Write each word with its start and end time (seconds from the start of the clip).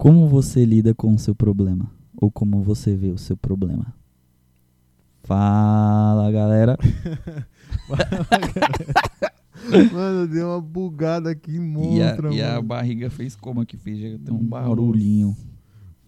Como 0.00 0.26
você 0.28 0.64
lida 0.64 0.94
com 0.94 1.12
o 1.14 1.18
seu 1.18 1.34
problema? 1.34 1.90
Ou 2.16 2.30
como 2.30 2.62
você 2.62 2.96
vê 2.96 3.08
o 3.10 3.18
seu 3.18 3.36
problema? 3.36 3.92
Fala, 5.22 6.32
galera. 6.32 6.78
Mano, 9.92 10.26
deu 10.26 10.48
uma 10.48 10.60
bugada 10.60 11.30
aqui, 11.30 11.52
E 11.52 11.58
a, 11.58 11.60
monstra, 11.60 12.32
e 12.34 12.42
a 12.42 12.48
mano. 12.54 12.62
barriga 12.62 13.10
fez 13.10 13.36
como 13.36 13.60
aqui? 13.60 13.76
Fez 13.76 14.18
tem 14.22 14.34
um 14.34 14.42
barulhinho. 14.42 15.36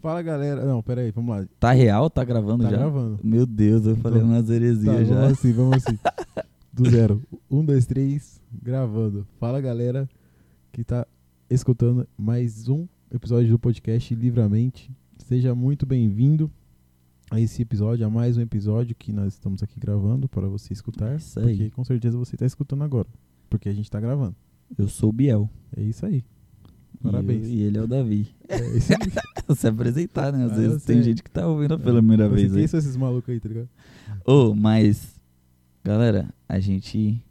Fala, 0.01 0.23
galera. 0.23 0.65
Não, 0.65 0.83
pera 0.83 1.03
aí, 1.03 1.11
vamos 1.11 1.37
lá. 1.37 1.45
Tá 1.61 1.73
real? 1.73 2.09
Tá 2.09 2.25
gravando 2.25 2.65
Tá 2.65 2.71
já? 2.71 2.79
gravando. 2.79 3.21
Meu 3.23 3.45
Deus, 3.45 3.85
eu 3.85 3.95
falei 3.97 4.21
Então, 4.23 4.31
umas 4.31 4.47
Tá, 4.49 4.55
heresias 4.55 5.07
já. 5.07 5.15
vamos 5.15 5.33
assim, 5.33 5.53
vamos 5.53 5.77
assim. 5.77 5.99
Do 6.73 6.89
zero. 6.91 7.23
Um, 7.51 7.63
dois, 7.63 7.85
três, 7.85 8.41
gravando. 8.63 9.27
Fala, 9.39 9.61
galera, 9.61 10.09
que 10.73 10.83
tá 10.83 11.07
escutando 11.51 12.09
mais 12.17 12.71
um 12.71 12.87
episódio 13.13 13.51
do 13.51 13.59
podcast 13.59 14.15
Livramente. 14.15 14.91
Seja 15.19 15.55
muito 15.55 15.87
bem-vindo 15.87 16.51
a 17.31 17.41
esse 17.41 17.63
episódio, 17.63 18.07
a 18.07 18.11
mais 18.11 18.37
um 18.37 18.41
episódio 18.41 18.95
que 18.95 19.13
nós 19.13 19.35
estamos 19.35 19.63
aqui 19.63 19.79
gravando 19.79 20.29
para 20.29 20.47
você 20.49 20.73
escutar. 20.73 21.17
Isso 21.17 21.39
aí. 21.41 21.57
Porque 21.57 21.71
com 21.71 21.85
certeza 21.85 22.17
você 22.19 22.37
tá 22.37 22.45
escutando 22.47 22.83
agora. 22.83 23.09
Porque 23.49 23.69
a 23.69 23.73
gente 23.73 23.91
tá 23.91 24.01
gravando. 24.01 24.35
Eu 24.77 24.89
sou 24.89 25.11
o 25.11 25.13
Biel. 25.13 25.49
É 25.77 25.83
isso 25.83 26.05
aí. 26.07 26.25
E 26.95 26.99
Parabéns. 27.03 27.47
eu- 27.47 27.53
E, 27.55 27.63
ele 27.63 27.79
é 27.79 27.83
o 27.83 27.87
Davi. 27.87 28.29
É 28.49 28.77
isso 28.77 28.93
aí. 28.93 29.13
Se 29.57 29.67
apresentar, 29.67 30.33
né? 30.33 30.45
Às 30.47 30.53
Ah, 30.53 30.57
vezes 30.57 30.85
tem 30.85 31.03
gente 31.03 31.23
que 31.23 31.31
tá 31.31 31.47
ouvindo 31.47 31.79
pela 31.79 31.99
primeira 31.99 32.29
Você- 32.29 32.35
vez. 32.35 32.53
Quem 32.53 32.63
Aí. 32.63 32.69
são 32.69 32.79
esses 32.79 32.97
malucos 32.97 33.29
aí, 33.29 33.39
tá 33.41 33.49
ligado? 33.49 33.69
Ô, 34.25 34.55
mas, 34.55 35.21
galera, 35.85 36.33
a 36.49 36.59
gente 36.59 37.23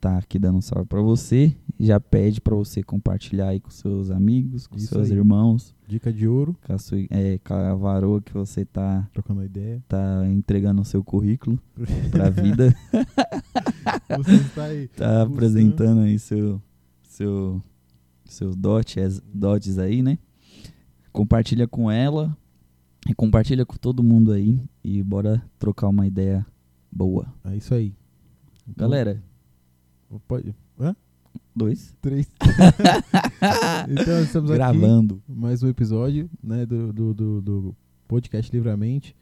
tá 0.00 0.16
aqui 0.18 0.38
dando 0.38 0.58
um 0.58 0.60
salve 0.62 0.86
pra 0.88 1.00
você. 1.02 1.54
Já 1.78 2.00
pede 2.00 2.40
pra 2.40 2.54
você 2.54 2.82
compartilhar 2.82 3.48
aí 3.48 3.60
com 3.60 3.70
seus 3.70 4.10
amigos, 4.10 4.66
com 4.66 4.76
Isso 4.76 4.88
seus 4.94 5.10
aí. 5.10 5.16
irmãos, 5.16 5.74
Dica 5.86 6.12
de 6.12 6.26
ouro, 6.28 6.56
com 6.64 6.72
a, 6.72 6.78
sua, 6.78 6.98
é, 7.10 7.38
com 7.38 7.52
a 7.54 7.74
varoa 7.74 8.20
que 8.22 8.32
você 8.32 8.64
tá, 8.64 9.08
trocando 9.12 9.42
ideia. 9.44 9.82
tá 9.88 10.22
entregando 10.28 10.80
o 10.82 10.84
seu 10.84 11.02
currículo 11.02 11.58
pra 12.10 12.30
vida. 12.30 12.74
Você 14.18 14.34
está 14.36 14.64
aí. 14.64 14.88
tá 14.96 15.24
Buscando. 15.24 15.32
apresentando 15.34 16.00
aí 16.02 16.18
seu, 16.18 16.62
seu, 17.02 17.60
seus 18.24 18.54
dotes, 18.56 19.20
dotes 19.34 19.78
aí, 19.78 20.02
né? 20.02 20.18
Compartilha 21.12 21.66
com 21.66 21.90
ela 21.90 22.36
e 23.08 23.14
compartilha 23.14 23.66
com 23.66 23.76
todo 23.76 24.02
mundo 24.02 24.32
aí 24.32 24.60
e 24.84 25.02
bora 25.02 25.42
trocar 25.58 25.88
uma 25.88 26.06
ideia 26.06 26.46
boa. 26.92 27.26
É 27.44 27.56
isso 27.56 27.74
aí. 27.74 27.94
Então, 28.68 28.88
Galera, 28.88 29.20
Pode. 30.26 30.54
Hã? 30.78 30.94
dois. 31.54 31.94
Três. 32.00 32.28
então, 33.88 34.20
estamos 34.22 34.50
aqui. 34.50 34.58
Gravando. 34.58 35.22
Mais 35.28 35.62
um 35.62 35.68
episódio 35.68 36.28
né, 36.42 36.66
do, 36.66 36.92
do, 36.92 37.14
do, 37.14 37.40
do 37.40 37.76
podcast 38.08 38.50
Livramente. 38.52 39.14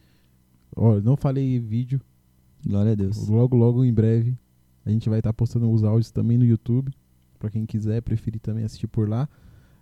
Ó, 0.75 0.99
não 1.01 1.17
falei 1.17 1.59
vídeo. 1.59 2.01
Glória 2.67 2.93
a 2.93 2.95
Deus. 2.95 3.29
Logo, 3.29 3.57
logo, 3.57 3.85
em 3.85 3.93
breve, 3.93 4.35
a 4.85 4.91
gente 4.91 5.09
vai 5.11 5.19
estar 5.19 5.33
postando 5.33 5.71
os 5.71 5.85
áudios 5.85 6.11
também 6.11 6.39
no 6.39 6.45
YouTube. 6.45 6.91
Pra 7.39 7.51
quem 7.51 7.67
quiser, 7.67 8.01
preferir 8.01 8.41
também 8.41 8.65
assistir 8.65 8.89
por 8.89 9.09
lá. 9.09 9.29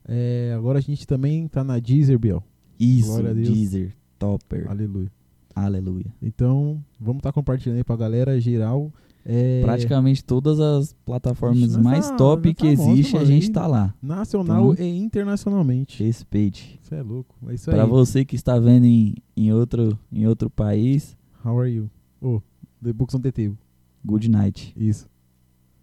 É, 0.05 0.55
agora 0.57 0.79
a 0.79 0.83
gente 0.83 1.07
também 1.07 1.47
tá 1.47 1.63
na 1.63 1.79
Deezer, 1.79 2.19
Biel. 2.19 2.43
Isso, 2.79 3.09
Glória 3.09 3.31
a 3.31 3.33
Deus. 3.33 3.49
Deezer, 3.49 3.97
Topper. 4.19 4.69
Aleluia. 4.69 5.11
Aleluia. 5.55 6.13
Então, 6.21 6.85
vamos 7.01 7.21
estar 7.21 7.33
compartilhando 7.33 7.79
aí 7.79 7.85
pra 7.85 7.97
galera 7.97 8.39
geral. 8.41 8.93
É, 9.29 9.61
Praticamente 9.65 10.25
todas 10.25 10.61
as 10.61 10.93
plataformas 11.05 11.77
mais 11.77 12.09
tá- 12.11 12.17
top 12.17 12.55
tá 12.55 12.61
que 12.63 12.77
monstro, 12.77 12.93
existe, 12.93 13.17
a 13.17 13.25
gente 13.25 13.51
tá 13.51 13.67
lá. 13.67 13.93
Nacional 14.01 14.73
Então, 14.73 14.85
e 14.87 14.99
internacionalmente. 14.99 16.01
Respeite. 16.05 16.79
Isso 16.81 16.95
é 16.95 17.03
louco. 17.03 17.35
É 17.49 17.55
isso 17.55 17.69
Pra 17.71 17.83
aí. 17.83 17.89
você 17.91 18.25
que 18.25 18.37
está 18.37 18.57
vendo 18.61 18.85
em, 18.87 19.15
em, 19.37 19.53
outro, 19.53 19.99
em 20.13 20.27
outro 20.29 20.49
país, 20.49 21.17
How 21.45 21.61
are 21.61 21.71
you? 21.73 21.91
Oh, 22.21 22.41
The 22.83 22.93
Books 22.93 23.15
on 23.17 23.21
the 23.21 23.33
Table. 23.33 23.57
good 24.05 24.29
night. 24.31 24.73
Isso. 24.77 25.09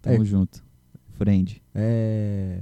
Tamo 0.00 0.22
É. 0.22 0.24
junto. 0.24 0.64
Friend. 1.18 1.62
É. 1.74 2.60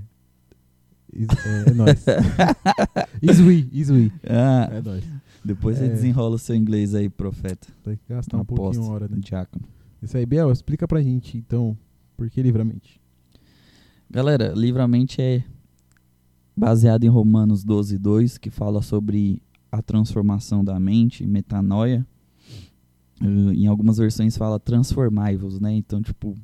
Is, 1.14 1.28
é, 1.46 1.70
é 1.70 1.74
nóis. 1.74 2.04
Isui, 3.22 3.68
Isui. 3.72 4.12
Ah, 4.28 4.68
É 4.72 4.80
nóis. 4.82 5.04
depois 5.44 5.78
você 5.78 5.84
É. 5.84 5.88
desenrola 5.88 6.36
o 6.36 6.38
seu 6.38 6.56
inglês 6.56 6.94
aí, 6.94 7.08
profeta. 7.08 7.68
Tem 7.84 7.96
que 7.96 8.02
gastar 8.08 8.36
um 8.38 8.40
Aposto. 8.40 8.56
pouquinho 8.62 8.84
a 8.84 8.88
hora, 8.94 9.08
né? 9.08 9.16
Diácono. 9.20 9.64
Isso 10.02 10.16
aí, 10.16 10.26
Biel, 10.26 10.50
explica 10.50 10.88
pra 10.88 11.00
gente, 11.00 11.38
então, 11.38 11.78
por 12.16 12.28
que 12.28 12.42
livramento? 12.42 12.88
Galera, 14.10 14.52
livramento 14.52 15.14
é 15.20 15.44
baseado 16.56 17.04
em 17.04 17.08
Romanos 17.08 17.62
12, 17.62 17.98
2, 17.98 18.36
que 18.36 18.50
fala 18.50 18.82
sobre 18.82 19.40
a 19.70 19.80
transformação 19.80 20.64
da 20.64 20.78
mente, 20.80 21.24
metanoia. 21.24 22.04
Uh, 23.20 23.52
em 23.52 23.68
algumas 23.68 23.96
versões 23.98 24.36
fala 24.36 24.58
transformai-vos, 24.58 25.60
né? 25.60 25.72
Então, 25.72 26.02
tipo, 26.02 26.36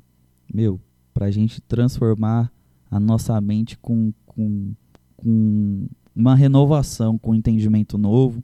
meu, 0.51 0.79
pra 1.13 1.29
gente 1.29 1.59
transformar 1.59 2.49
a 2.89 2.97
nossa 2.97 3.39
mente 3.41 3.77
com, 3.77 4.13
com, 4.25 4.73
com 5.17 5.87
uma 6.15 6.33
renovação, 6.33 7.17
com 7.17 7.31
um 7.31 7.35
entendimento 7.35 7.97
novo, 7.97 8.41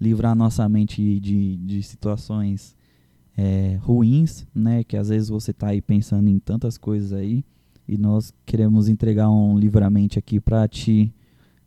livrar 0.00 0.34
nossa 0.34 0.66
mente 0.66 1.20
de, 1.20 1.58
de 1.58 1.82
situações 1.82 2.74
é, 3.36 3.78
ruins, 3.82 4.46
né? 4.54 4.82
Que 4.82 4.96
às 4.96 5.08
vezes 5.08 5.28
você 5.28 5.52
tá 5.52 5.68
aí 5.68 5.82
pensando 5.82 6.28
em 6.28 6.38
tantas 6.38 6.78
coisas 6.78 7.12
aí 7.12 7.44
e 7.86 7.96
nós 7.96 8.32
queremos 8.44 8.88
entregar 8.88 9.30
um 9.30 9.58
livramento 9.58 10.18
aqui 10.18 10.40
para 10.40 10.66
te 10.66 11.12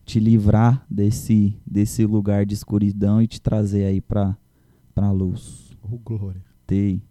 te 0.06 0.20
livrar 0.20 0.84
desse 0.90 1.56
desse 1.66 2.04
lugar 2.04 2.44
de 2.44 2.56
escuridão 2.56 3.22
e 3.22 3.28
te 3.28 3.40
trazer 3.40 3.86
aí 3.86 4.02
para 4.02 4.36
para 4.96 5.12
luz. 5.12 5.72
Oh, 5.84 5.98
glória. 5.98 6.42
Tei. 6.66 7.02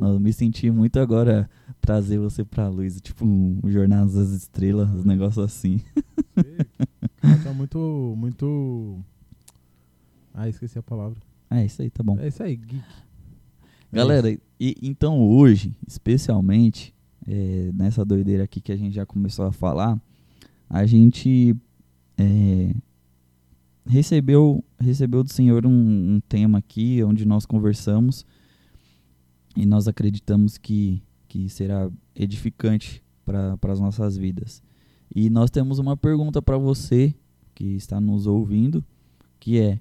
Eu 0.00 0.20
me 0.20 0.32
senti 0.32 0.70
muito 0.70 0.98
agora 1.00 1.50
trazer 1.80 2.18
você 2.18 2.44
pra 2.44 2.68
luz, 2.68 3.00
tipo 3.00 3.24
um 3.24 3.60
Jornada 3.66 4.06
das 4.12 4.30
Estrelas, 4.30 4.88
uns 4.90 5.04
negócios 5.04 5.44
assim. 5.44 5.80
Tá 7.42 7.52
muito, 7.52 8.14
muito... 8.16 8.98
Ah, 10.32 10.48
esqueci 10.48 10.78
a 10.78 10.82
palavra. 10.82 11.18
É 11.50 11.64
isso 11.64 11.82
aí, 11.82 11.90
tá 11.90 12.04
bom. 12.04 12.16
É 12.20 12.28
isso 12.28 12.42
aí, 12.42 12.56
geek. 12.56 12.84
Galera, 13.92 14.30
e, 14.58 14.76
então 14.82 15.20
hoje, 15.20 15.74
especialmente, 15.86 16.94
é, 17.26 17.70
nessa 17.74 18.04
doideira 18.04 18.44
aqui 18.44 18.60
que 18.60 18.70
a 18.70 18.76
gente 18.76 18.94
já 18.94 19.04
começou 19.04 19.44
a 19.46 19.52
falar, 19.52 20.00
a 20.68 20.86
gente 20.86 21.56
é, 22.16 22.74
recebeu, 23.84 24.62
recebeu 24.78 25.24
do 25.24 25.32
Senhor 25.32 25.66
um, 25.66 26.14
um 26.14 26.20
tema 26.28 26.58
aqui 26.58 27.02
onde 27.02 27.24
nós 27.24 27.44
conversamos 27.44 28.24
e 29.56 29.66
nós 29.66 29.88
acreditamos 29.88 30.56
que, 30.56 31.02
que 31.26 31.48
será 31.48 31.90
edificante 32.14 33.02
para 33.24 33.58
as 33.72 33.80
nossas 33.80 34.16
vidas. 34.16 34.62
E 35.12 35.28
nós 35.28 35.50
temos 35.50 35.80
uma 35.80 35.96
pergunta 35.96 36.40
para 36.40 36.56
você 36.56 37.12
que 37.54 37.74
está 37.74 38.00
nos 38.00 38.28
ouvindo, 38.28 38.84
que 39.40 39.58
é 39.58 39.80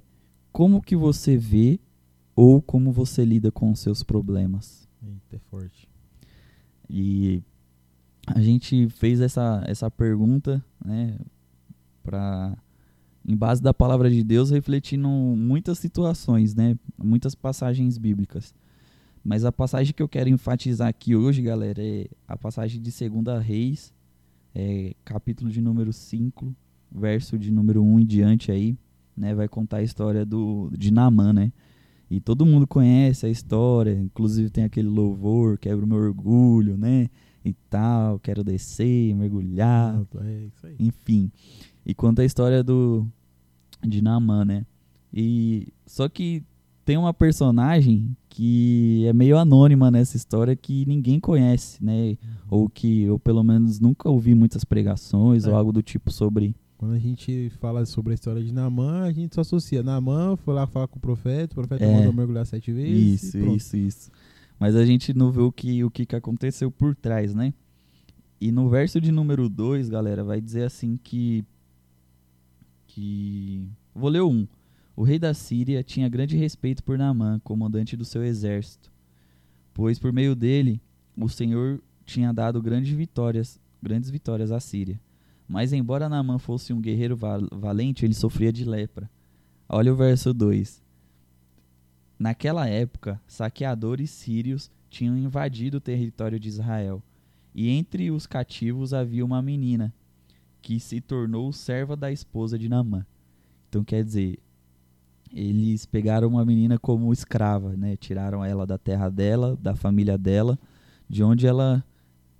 como 0.52 0.81
que 0.81 0.96
você 0.96 1.38
vê 1.38 1.80
ou 2.41 2.61
como 2.61 2.94
você 2.94 3.25
lida 3.25 3.51
com 3.51 3.69
os 3.69 3.81
seus 3.81 4.01
problemas. 4.01 4.88
Eita, 5.03 5.35
é 5.35 5.39
forte. 5.51 5.89
E 6.89 7.44
a 8.25 8.39
gente 8.39 8.88
fez 8.88 9.19
essa, 9.19 9.61
essa 9.67 9.91
pergunta, 9.91 10.63
né, 10.83 11.19
pra, 12.01 12.57
em 13.27 13.35
base 13.35 13.61
da 13.61 13.73
palavra 13.73 14.09
de 14.09 14.23
Deus, 14.23 14.51
refletindo 14.51 15.09
muitas 15.09 15.79
situações, 15.79 16.55
né, 16.55 16.77
muitas 16.97 17.35
passagens 17.35 17.97
bíblicas. 17.97 18.56
Mas 19.21 19.44
a 19.44 19.51
passagem 19.51 19.94
que 19.94 20.01
eu 20.01 20.07
quero 20.07 20.29
enfatizar 20.29 20.88
aqui 20.88 21.17
hoje, 21.17 21.41
galera, 21.41 21.83
é 21.83 22.07
a 22.25 22.38
passagem 22.38 22.81
de 22.81 22.89
2 22.89 23.44
Reis, 23.44 23.94
é, 24.56 24.95
capítulo 25.03 25.51
de 25.51 25.59
número 25.59 25.91
5, 25.91 26.56
verso 26.89 27.38
de 27.38 27.51
número 27.51 27.83
1 27.83 28.00
em 28.00 28.06
diante 28.06 28.50
aí, 28.50 28.77
né, 29.15 29.35
vai 29.35 29.50
contar 29.50 29.80
a 29.80 29.83
história 29.83 30.25
do, 30.25 30.71
de 30.71 30.89
Naamã, 30.89 31.33
né, 31.33 31.51
e 32.09 32.19
todo 32.19 32.45
mundo 32.45 32.65
conhece 32.67 33.25
a 33.25 33.29
história, 33.29 33.94
inclusive 33.94 34.50
tem 34.50 34.63
aquele 34.63 34.88
louvor, 34.88 35.57
quebra 35.57 35.85
o 35.85 35.88
meu 35.88 35.97
orgulho, 35.97 36.77
né? 36.77 37.09
E 37.45 37.53
tal, 37.69 38.19
quero 38.19 38.44
descer, 38.44 39.13
mergulhar, 39.15 40.01
é 40.21 40.45
isso 40.45 40.65
aí. 40.67 40.75
enfim. 40.79 41.31
E 41.85 41.94
conta 41.94 42.21
a 42.21 42.25
história 42.25 42.63
do 42.63 43.06
de 43.85 44.01
Naamã, 44.01 44.44
né? 44.44 44.65
E 45.13 45.67
só 45.85 46.09
que 46.09 46.44
tem 46.83 46.97
uma 46.97 47.13
personagem 47.13 48.15
que 48.27 49.06
é 49.06 49.13
meio 49.13 49.38
anônima 49.38 49.89
nessa 49.91 50.17
história 50.17 50.56
que 50.56 50.85
ninguém 50.85 51.19
conhece, 51.19 51.83
né? 51.83 52.17
Ou 52.50 52.67
que 52.67 53.03
eu 53.03 53.17
pelo 53.19 53.44
menos 53.44 53.79
nunca 53.79 54.09
ouvi 54.09 54.33
muitas 54.35 54.63
pregações 54.65 55.45
É. 55.45 55.50
ou 55.50 55.56
algo 55.56 55.71
do 55.71 55.81
tipo 55.83 56.11
sobre 56.11 56.56
Quando 56.80 56.94
a 56.94 56.98
gente 56.98 57.50
fala 57.60 57.86
sobre 57.86 58.14
a 58.14 58.16
história 58.16 58.42
de 58.42 58.54
Naamã, 58.54 59.04
a 59.04 59.12
gente 59.12 59.36
só 59.36 59.42
associa. 59.42 59.84
Naamã 59.84 60.38
foi 60.38 60.54
lá 60.54 60.66
falar 60.66 60.88
com 60.88 60.98
o 60.98 61.02
profeta, 61.02 61.52
o 61.52 61.56
profeta 61.56 61.84
É. 61.84 61.94
mandou 61.94 62.14
mergulhar 62.14 62.46
sete 62.46 62.72
vezes. 62.72 63.22
Isso, 63.22 63.38
isso, 63.38 63.76
isso. 63.78 64.12
Mas 64.58 64.78
a 64.78 64.86
gente 64.86 65.14
não 65.14 65.30
vê 65.30 65.42
o 65.42 65.52
que, 65.52 65.84
o 65.84 65.92
que 65.92 66.06
que 66.06 66.16
aconteceu 66.16 66.72
por 66.72 66.96
trás, 66.96 67.36
né? 67.36 67.54
E 68.40 68.50
no 68.50 68.70
verso 68.70 69.02
de 69.02 69.12
número 69.12 69.50
2, 69.50 69.90
galera, 69.90 70.24
vai 70.24 70.40
dizer 70.40 70.64
assim 70.64 70.98
que 71.04 71.44
que 72.88 73.62
vou 73.94 74.10
ler 74.10 74.22
um. 74.24 74.48
O 74.96 75.04
rei 75.04 75.20
da 75.20 75.34
Síria 75.34 75.84
tinha 75.84 76.08
grande 76.10 76.38
respeito 76.38 76.81
por 76.84 76.98
Naamã, 76.98 77.40
comandante 77.44 77.96
do 77.98 78.04
seu 78.06 78.24
exército, 78.24 78.90
pois 79.74 80.00
por 80.00 80.12
meio 80.12 80.34
dele 80.36 80.81
o 81.18 81.28
Senhor 81.30 81.81
tinha 82.06 82.34
dado 82.34 82.62
grandes 82.62 82.94
vitórias, 82.94 83.60
grandes 83.84 84.10
vitórias 84.10 84.52
à 84.52 84.60
Síria. 84.60 85.00
Mas 85.50 85.74
embora 85.74 86.07
Naamã 86.07 86.38
fosse 86.38 86.72
um 86.72 86.80
guerreiro 86.80 87.18
val 87.18 87.42
valente, 87.51 88.06
ele 88.06 88.13
sofria 88.13 88.54
de 88.54 88.63
lepra. 88.63 89.10
Olha 89.68 89.92
o 89.92 89.96
verso 89.96 90.31
2. 90.31 90.84
Naquela 92.19 92.68
época, 92.68 93.19
saqueadores 93.25 94.12
sírios 94.12 94.69
tinham 94.92 95.18
invadido 95.18 95.78
o 95.78 95.81
território 95.81 96.40
de 96.40 96.48
Israel, 96.48 97.01
e 97.56 97.68
entre 97.68 98.12
os 98.12 98.28
cativos 98.28 98.94
havia 98.94 99.25
uma 99.25 99.42
menina, 99.42 99.92
que 100.62 100.80
se 100.80 101.01
tornou 101.01 101.52
serva 101.52 101.95
da 101.95 102.12
esposa 102.12 102.60
de 102.60 102.69
Naamã. 102.69 103.04
Então 103.69 103.84
quer 103.84 104.04
dizer, 104.04 104.38
eles 105.34 105.84
pegaram 105.84 106.28
uma 106.28 106.45
menina 106.45 106.78
como 106.78 107.12
escrava, 107.12 107.75
né? 107.75 107.98
Tiraram 107.98 108.45
ela 108.45 108.68
da 108.68 108.78
terra 108.78 109.10
dela, 109.10 109.57
da 109.60 109.75
família 109.75 110.18
dela, 110.18 110.60
de 111.10 111.24
onde 111.24 111.48
ela 111.48 111.84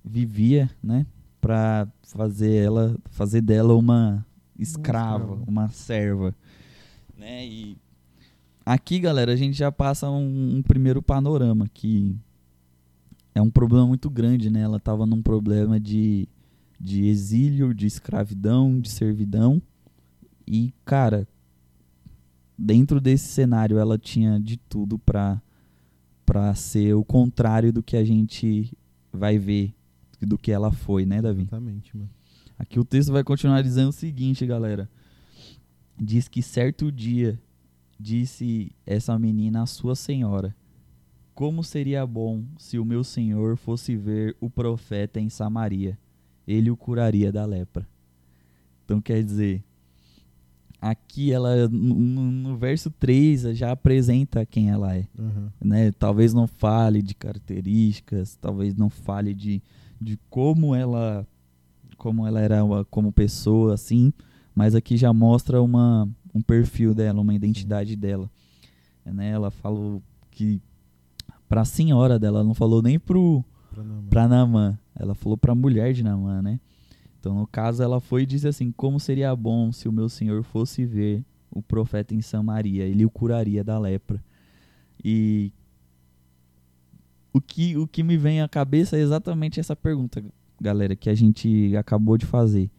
vivia, 0.04 0.70
né? 0.80 1.04
Para 1.40 1.88
fazer 2.02 2.54
ela, 2.54 2.96
fazer 3.10 3.40
dela 3.40 3.74
uma 3.74 4.24
escrava, 4.58 5.38
uma 5.46 5.68
serva, 5.70 6.34
né? 7.16 7.46
E 7.46 7.78
aqui, 8.64 8.98
galera, 8.98 9.32
a 9.32 9.36
gente 9.36 9.56
já 9.56 9.72
passa 9.72 10.10
um, 10.10 10.56
um 10.56 10.62
primeiro 10.62 11.02
panorama 11.02 11.66
que 11.72 12.14
é 13.34 13.40
um 13.40 13.50
problema 13.50 13.86
muito 13.86 14.10
grande, 14.10 14.50
né? 14.50 14.60
Ela 14.60 14.76
estava 14.76 15.06
num 15.06 15.22
problema 15.22 15.80
de, 15.80 16.28
de 16.78 17.06
exílio, 17.06 17.72
de 17.72 17.86
escravidão, 17.86 18.78
de 18.78 18.90
servidão. 18.90 19.62
E, 20.46 20.74
cara, 20.84 21.26
dentro 22.58 23.00
desse 23.00 23.28
cenário 23.28 23.78
ela 23.78 23.96
tinha 23.96 24.38
de 24.38 24.56
tudo 24.56 24.98
pra, 24.98 25.40
pra 26.26 26.54
ser 26.54 26.94
o 26.94 27.04
contrário 27.04 27.72
do 27.72 27.82
que 27.82 27.96
a 27.96 28.04
gente 28.04 28.76
vai 29.12 29.38
ver, 29.38 29.74
do 30.26 30.36
que 30.38 30.50
ela 30.52 30.70
foi, 30.72 31.04
né, 31.06 31.20
Davi? 31.22 31.42
Exatamente, 31.42 31.96
mano. 31.96 32.10
Aqui 32.58 32.78
o 32.78 32.84
texto 32.84 33.10
vai 33.12 33.24
continuar 33.24 33.62
dizendo 33.62 33.88
o 33.88 33.92
seguinte, 33.92 34.44
galera. 34.46 34.88
Diz 35.98 36.28
que 36.28 36.42
certo 36.42 36.90
dia 36.92 37.38
disse 37.98 38.70
essa 38.86 39.18
menina 39.18 39.62
à 39.62 39.66
sua 39.66 39.94
senhora: 39.94 40.54
Como 41.34 41.62
seria 41.64 42.06
bom 42.06 42.44
se 42.58 42.78
o 42.78 42.84
meu 42.84 43.02
senhor 43.04 43.56
fosse 43.56 43.96
ver 43.96 44.36
o 44.40 44.48
profeta 44.50 45.20
em 45.20 45.28
Samaria? 45.28 45.98
Ele 46.46 46.70
o 46.70 46.76
curaria 46.76 47.30
da 47.30 47.44
lepra. 47.44 47.86
Então 48.84 49.00
quer 49.00 49.22
dizer, 49.22 49.62
aqui 50.80 51.32
ela 51.32 51.68
no, 51.68 51.94
no- 52.30 52.56
verso 52.56 52.90
3 52.90 53.56
já 53.56 53.70
apresenta 53.72 54.44
quem 54.46 54.70
ela 54.70 54.96
é 54.96 55.06
Aham. 55.18 55.52
né? 55.62 55.92
Talvez 55.92 56.32
não 56.34 56.46
fale 56.46 57.02
de 57.02 57.14
características, 57.14 58.36
talvez 58.40 58.74
não 58.74 58.88
fale 58.90 59.34
de, 59.34 59.62
de 60.00 60.18
como 60.28 60.74
ela 60.74 61.26
como 61.96 62.26
ela 62.26 62.40
era 62.40 62.64
uma- 62.64 62.84
como 62.86 63.12
pessoa 63.12 63.74
assim, 63.74 64.10
mas 64.54 64.74
aqui 64.74 64.96
já 64.96 65.12
mostra 65.12 65.60
uma 65.62 66.08
um 66.34 66.40
perfil 66.40 66.94
dela, 66.94 67.20
uma 67.20 67.34
identidade 67.34 67.94
dela, 67.96 68.30
né? 69.04 69.30
Ela 69.30 69.50
falou 69.50 70.02
que 70.30 70.60
para 71.48 71.62
a 71.62 71.64
senhora 71.64 72.18
dela, 72.18 72.38
ela 72.38 72.46
não 72.46 72.54
falou 72.54 72.80
nem 72.80 72.98
pro 72.98 73.44
para 74.08 74.28
Namã, 74.28 74.78
ela 74.94 75.14
falou 75.14 75.36
para 75.36 75.52
a 75.52 75.54
mulher 75.54 75.92
de 75.92 76.02
Namã, 76.02 76.40
né? 76.40 76.58
Então, 77.18 77.34
no 77.34 77.46
caso, 77.46 77.82
ela 77.82 78.00
foi 78.00 78.22
e 78.22 78.26
disse 78.26 78.48
assim: 78.48 78.72
Como 78.72 78.98
seria 78.98 79.34
bom 79.36 79.70
se 79.72 79.88
o 79.88 79.92
meu 79.92 80.08
senhor 80.08 80.42
fosse 80.42 80.86
ver 80.86 81.22
o 81.50 81.60
profeta 81.60 82.14
em 82.14 82.22
Samaria, 82.22 82.84
ele 82.84 83.04
o 83.04 83.10
curaria 83.10 83.62
da 83.62 83.78
lepra. 83.78 84.22
E 85.04 85.52
o 87.32 87.40
que, 87.40 87.76
o 87.76 87.86
que 87.86 88.02
me 88.02 88.16
vem 88.16 88.40
à 88.40 88.48
cabeça 88.48 88.96
é 88.96 89.00
exatamente 89.00 89.60
essa 89.60 89.76
pergunta, 89.76 90.22
galera, 90.60 90.94
que 90.96 91.08
a 91.10 91.14
gente 91.14 91.74
acabou 91.76 92.16
de 92.18 92.26
fazer. 92.26 92.70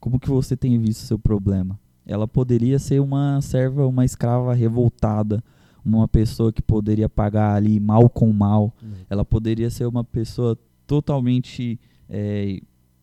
Como 0.00 0.18
que 0.18 0.28
você 0.28 0.56
tem 0.56 0.78
visto 0.78 1.02
o 1.02 1.06
seu 1.06 1.18
problema? 1.18 1.78
Ela 2.06 2.26
poderia 2.26 2.78
ser 2.78 3.00
uma 3.00 3.40
serva, 3.42 3.86
uma 3.86 4.04
escrava 4.04 4.54
revoltada, 4.54 5.42
uma 5.84 6.08
pessoa 6.08 6.52
que 6.52 6.62
poderia 6.62 7.08
pagar 7.08 7.54
ali 7.54 7.78
mal 7.80 8.08
com 8.08 8.32
mal, 8.32 8.72
ela 9.10 9.24
poderia 9.24 9.68
ser 9.70 9.86
uma 9.86 10.02
pessoa 10.04 10.56
totalmente 10.86 11.78
é, 12.08 12.60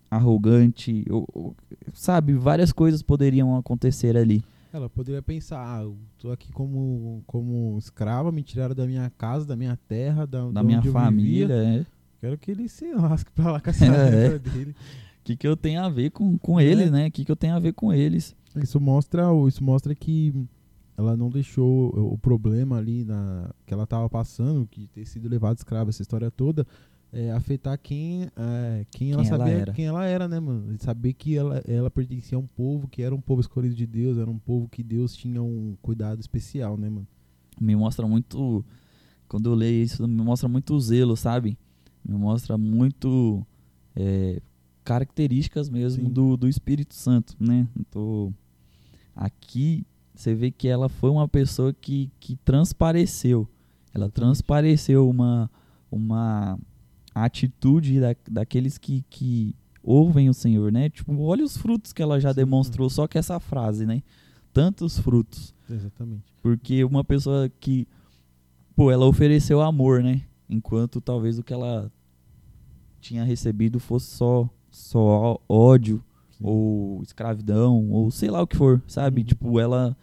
arrogante, 0.10 1.06
ou- 1.10 1.28
ou- 1.34 1.56
sabe? 1.94 2.34
Várias 2.34 2.72
coisas 2.72 3.02
poderiam 3.02 3.56
acontecer 3.56 4.18
ali. 4.18 4.44
Ela 4.76 4.90
poderia 4.90 5.22
pensar, 5.22 5.64
ah, 5.66 5.84
eu 5.84 5.98
tô 6.18 6.32
aqui 6.32 6.52
como, 6.52 7.24
como 7.26 7.78
escrava, 7.78 8.32
me 8.32 8.44
tiraram 8.44 8.76
da 8.76 8.86
minha 8.86 9.10
casa, 9.18 9.46
da 9.46 9.56
minha 9.56 9.78
terra, 9.88 10.26
da, 10.28 10.50
Da 10.52 10.62
minha 10.62 10.82
família, 10.84 11.54
é. 11.54 11.86
Quero 12.20 12.38
que 12.38 12.52
ele 12.52 12.68
se 12.68 12.92
lasque 12.94 13.32
pra 13.32 13.54
lá 13.54 13.62
com 13.62 13.70
essa 13.70 13.86
É. 13.88 14.38
dele. 14.38 14.72
O 14.72 15.24
que, 15.24 15.36
que 15.38 15.48
eu 15.48 15.56
tenho 15.56 15.82
a 15.82 15.90
ver 15.90 16.12
com, 16.12 16.38
com 16.38 16.60
É. 16.60 16.66
eles, 16.66 16.92
né? 16.92 17.08
O 17.08 17.12
que, 17.12 17.24
que 17.24 17.32
eu 17.32 17.36
tenho 17.36 17.56
a 17.56 17.60
ver 17.60 17.74
com 17.74 17.94
eles? 17.94 18.36
Isso 18.56 18.80
mostra, 18.80 19.24
isso 19.48 19.64
mostra 19.64 19.96
que 19.96 20.34
ela 20.98 21.16
não 21.18 21.30
deixou 21.30 21.94
o 21.96 22.14
o 22.14 22.18
problema 22.18 22.78
ali 22.78 23.04
na, 23.04 23.50
que 23.66 23.74
ela 23.74 23.84
estava 23.84 24.10
passando, 24.10 24.68
que 24.68 24.88
ter 24.88 25.06
sido 25.06 25.28
levada 25.30 25.56
escrava, 25.58 25.90
essa 25.90 26.02
história 26.02 26.30
toda, 26.32 26.66
é, 27.16 27.32
afetar 27.32 27.80
quem, 27.82 28.24
é, 28.36 28.86
quem, 28.92 29.14
ela 29.14 29.24
Quem 29.24 29.32
ela 29.32 29.38
sabia 29.38 29.54
era. 29.54 29.74
quem 29.74 29.86
ela 29.86 30.06
era, 30.06 30.28
né, 30.28 30.38
mano? 30.38 30.78
Saber 30.80 31.14
que 31.14 31.38
ela, 31.38 31.64
ela 31.66 31.90
pertencia 31.90 32.38
a 32.38 32.42
um 32.42 32.46
povo 32.46 32.90
que 32.90 33.02
era 33.02 33.16
um 33.16 33.22
povo 33.22 33.40
escolhido 33.40 33.74
de 33.74 33.88
Deus, 33.88 34.18
era 34.18 34.30
um 34.30 34.38
povo 34.38 34.68
que 34.68 34.84
Deus 34.84 35.16
tinha 35.16 35.42
um 35.42 35.78
cuidado 35.82 36.20
especial, 36.20 36.76
né, 36.76 36.90
mano? 36.90 37.08
Me 37.60 37.74
mostra 37.74 38.06
muito. 38.06 38.66
Quando 39.30 39.50
eu 39.50 39.56
leio 39.56 39.82
isso, 39.82 40.06
me 40.06 40.22
mostra 40.22 40.50
muito 40.50 40.78
zelo, 40.78 41.16
sabe? 41.16 41.58
Me 42.04 42.18
mostra 42.18 42.58
muito 42.58 43.48
é, 43.96 44.42
características 44.84 45.70
mesmo 45.70 46.08
Sim. 46.08 46.14
do, 46.14 46.36
do 46.36 46.50
Espírito 46.50 46.96
Santo, 46.96 47.34
né? 47.40 47.66
Então, 47.80 48.36
aqui 49.16 49.86
você 50.14 50.36
vê 50.36 50.52
que 50.52 50.68
ela 50.68 50.90
foi 50.90 51.10
uma 51.10 51.30
pessoa 51.30 51.74
que, 51.74 52.12
que 52.20 52.36
transpareceu. 52.36 53.48
Ela 53.94 54.10
transpareceu 54.10 55.10
uma, 55.10 55.50
uma 55.90 56.60
atitude 57.24 58.00
da, 58.00 58.16
daqueles 58.30 58.78
que, 58.78 59.04
que 59.10 59.56
ouvem 59.82 60.30
o 60.30 60.34
Senhor, 60.34 60.72
né? 60.72 60.90
Tipo, 60.90 61.18
olha 61.22 61.44
os 61.44 61.56
frutos 61.56 61.94
que 61.94 62.02
ela 62.02 62.20
já 62.20 62.30
Sim. 62.30 62.36
demonstrou 62.36 62.90
só 62.90 63.08
com 63.08 63.18
essa 63.18 63.40
frase, 63.40 63.86
né? 63.86 64.04
Tantos 64.52 65.00
frutos. 65.00 65.54
Exatamente. 65.70 66.24
Porque 66.42 66.84
uma 66.84 67.04
pessoa 67.04 67.50
que, 67.60 67.88
pô, 68.76 68.92
ela 68.92 69.06
ofereceu 69.06 69.62
amor, 69.62 70.04
né? 70.04 70.22
Enquanto 70.50 71.02
talvez 71.02 71.40
o 71.40 71.44
que 71.44 71.54
ela 71.54 71.92
tinha 73.00 73.24
recebido 73.24 73.80
fosse 73.80 74.08
só, 74.08 74.50
só 74.70 75.40
ódio 75.48 76.04
Sim. 76.32 76.44
ou 76.44 77.02
escravidão 77.02 77.90
ou 77.92 78.12
sei 78.12 78.30
lá 78.30 78.42
o 78.42 78.48
que 78.48 78.58
for, 78.58 78.82
sabe? 78.88 79.22
Uhum. 79.22 79.28
Tipo, 79.28 79.60
ela 79.60 79.96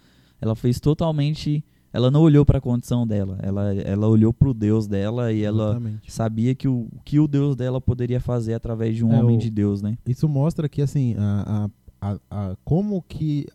ela 0.43 0.57
fez 0.57 0.81
totalmente, 0.81 1.65
ela 1.93 2.11
não 2.11 2.23
olhou 2.23 2.45
para 2.47 2.59
a 2.59 2.61
condição 2.61 3.07
dela, 3.07 3.39
ela 3.43 3.75
ela 3.75 4.09
olhou 4.09 4.33
pro 4.33 4.55
Deus 4.55 4.87
dela 4.87 5.33
e 5.33 5.43
ela 5.43 5.71
Exatamente. 5.73 6.13
sabia 6.13 6.55
que 6.55 6.67
o 6.69 6.89
que 7.05 7.21
o 7.21 7.29
Deus 7.29 7.55
dela 7.55 7.81
poderia 7.81 8.21
fazer 8.21 8.55
através 8.55 8.97
de 8.97 9.05
um 9.05 9.13
É, 9.13 9.21
homem 9.23 9.37
o- 9.37 9.41
de 9.41 9.51
Deus, 9.51 9.83
né? 9.83 9.99
Isso 10.07 10.29
mostra 10.29 10.69
que, 10.69 10.81
assim, 10.81 11.15
a, 11.19 11.69
a, 12.01 12.19
a, 12.31 12.57
como 12.65 13.03
que. 13.03 13.47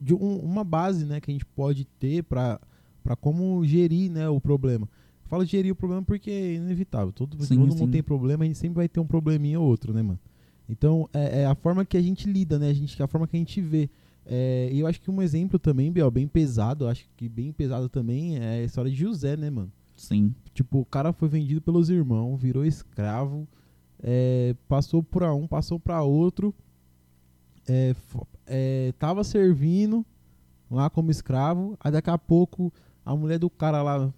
De 0.00 0.14
um- 0.14 0.38
uma 0.38 0.64
base 0.64 1.04
né, 1.04 1.20
que 1.20 1.30
a 1.30 1.34
gente 1.34 1.44
pode 1.44 1.84
ter 1.98 2.22
para 2.24 2.58
como 3.20 3.62
gerir 3.64 4.10
né, 4.10 4.28
o 4.28 4.40
problema. 4.40 4.88
Falo 5.26 5.44
de 5.44 5.50
gerir 5.52 5.72
o 5.72 5.76
problema 5.76 6.02
porque 6.02 6.30
é 6.30 6.54
inevitável. 6.54 7.12
Todo, 7.12 7.32
Sim, 7.44 7.56
todo 7.58 7.72
sim. 7.72 7.78
mundo 7.78 7.92
tem 7.92 8.02
problema, 8.02 8.44
a 8.44 8.46
gente 8.46 8.58
sempre 8.58 8.76
vai 8.76 8.88
ter 8.88 8.98
um 8.98 9.06
probleminha 9.06 9.60
ou 9.60 9.66
outro, 9.66 9.92
né, 9.92 10.02
mano? 10.02 10.18
Então, 10.68 11.08
é, 11.12 11.42
é 11.42 11.46
a 11.46 11.54
forma 11.54 11.84
que 11.84 11.96
a 11.96 12.02
gente 12.02 12.30
lida, 12.30 12.58
né? 12.58 12.68
A, 12.70 12.72
gente, 12.72 13.00
a 13.02 13.06
forma 13.06 13.26
que 13.26 13.36
a 13.36 13.38
gente 13.38 13.60
vê. 13.60 13.90
É, 14.32 14.68
e 14.72 14.78
eu 14.78 14.86
acho 14.86 15.00
que 15.00 15.10
um 15.10 15.20
exemplo 15.20 15.58
também, 15.58 15.90
Biel, 15.90 16.08
bem 16.08 16.28
pesado, 16.28 16.86
acho 16.86 17.04
que 17.16 17.28
bem 17.28 17.50
pesado 17.50 17.88
também 17.88 18.38
é 18.38 18.60
a 18.60 18.62
história 18.62 18.88
de 18.88 18.96
José, 18.96 19.36
né, 19.36 19.50
mano? 19.50 19.72
Sim. 19.96 20.32
Tipo, 20.54 20.78
o 20.78 20.84
cara 20.84 21.12
foi 21.12 21.28
vendido 21.28 21.60
pelos 21.60 21.90
irmãos, 21.90 22.36
virou 22.36 22.64
escravo, 22.64 23.48
é, 24.00 24.54
passou 24.68 25.02
pra 25.02 25.34
um, 25.34 25.48
passou 25.48 25.80
pra 25.80 26.04
outro, 26.04 26.54
é, 27.68 27.92
é, 28.46 28.94
tava 29.00 29.24
servindo 29.24 30.06
lá 30.70 30.88
como 30.88 31.10
escravo, 31.10 31.76
aí 31.80 31.90
daqui 31.90 32.10
a 32.10 32.16
pouco 32.16 32.72
a 33.04 33.16
mulher 33.16 33.40
do 33.40 33.50
cara 33.50 33.82
lá 33.82 34.14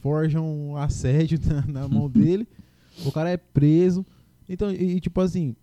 forja 0.00 0.40
um 0.40 0.78
assédio 0.78 1.38
na, 1.46 1.82
na 1.82 1.88
mão 1.88 2.08
dele, 2.10 2.48
o 3.04 3.12
cara 3.12 3.28
é 3.28 3.36
preso. 3.36 4.04
Então, 4.48 4.72
e, 4.72 4.96
e, 4.96 5.00
tipo 5.00 5.20
assim, 5.20 5.54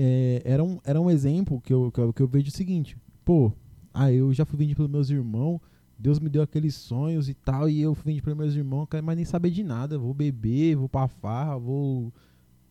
é, 0.00 0.42
era, 0.44 0.62
um, 0.62 0.78
era 0.84 1.00
um 1.00 1.10
exemplo 1.10 1.60
que 1.60 1.74
eu, 1.74 1.90
que, 1.90 2.00
eu, 2.00 2.12
que 2.12 2.22
eu 2.22 2.28
vejo 2.28 2.48
o 2.48 2.52
seguinte, 2.52 2.96
pô, 3.24 3.52
ah, 3.92 4.12
eu 4.12 4.32
já 4.32 4.44
fui 4.44 4.56
vendido 4.56 4.76
pelos 4.76 4.90
meus 4.90 5.10
irmãos, 5.10 5.60
Deus 5.98 6.20
me 6.20 6.28
deu 6.28 6.40
aqueles 6.40 6.76
sonhos 6.76 7.28
e 7.28 7.34
tal, 7.34 7.68
e 7.68 7.80
eu 7.80 7.94
fui 7.96 8.04
vendido 8.04 8.24
pelos 8.24 8.38
meus 8.38 8.54
irmãos, 8.54 8.86
quero 8.88 9.04
mais 9.04 9.16
nem 9.16 9.24
saber 9.24 9.50
de 9.50 9.64
nada, 9.64 9.98
vou 9.98 10.14
beber, 10.14 10.76
vou 10.76 10.88
pra 10.88 11.08
farra, 11.08 11.58
vou 11.58 12.12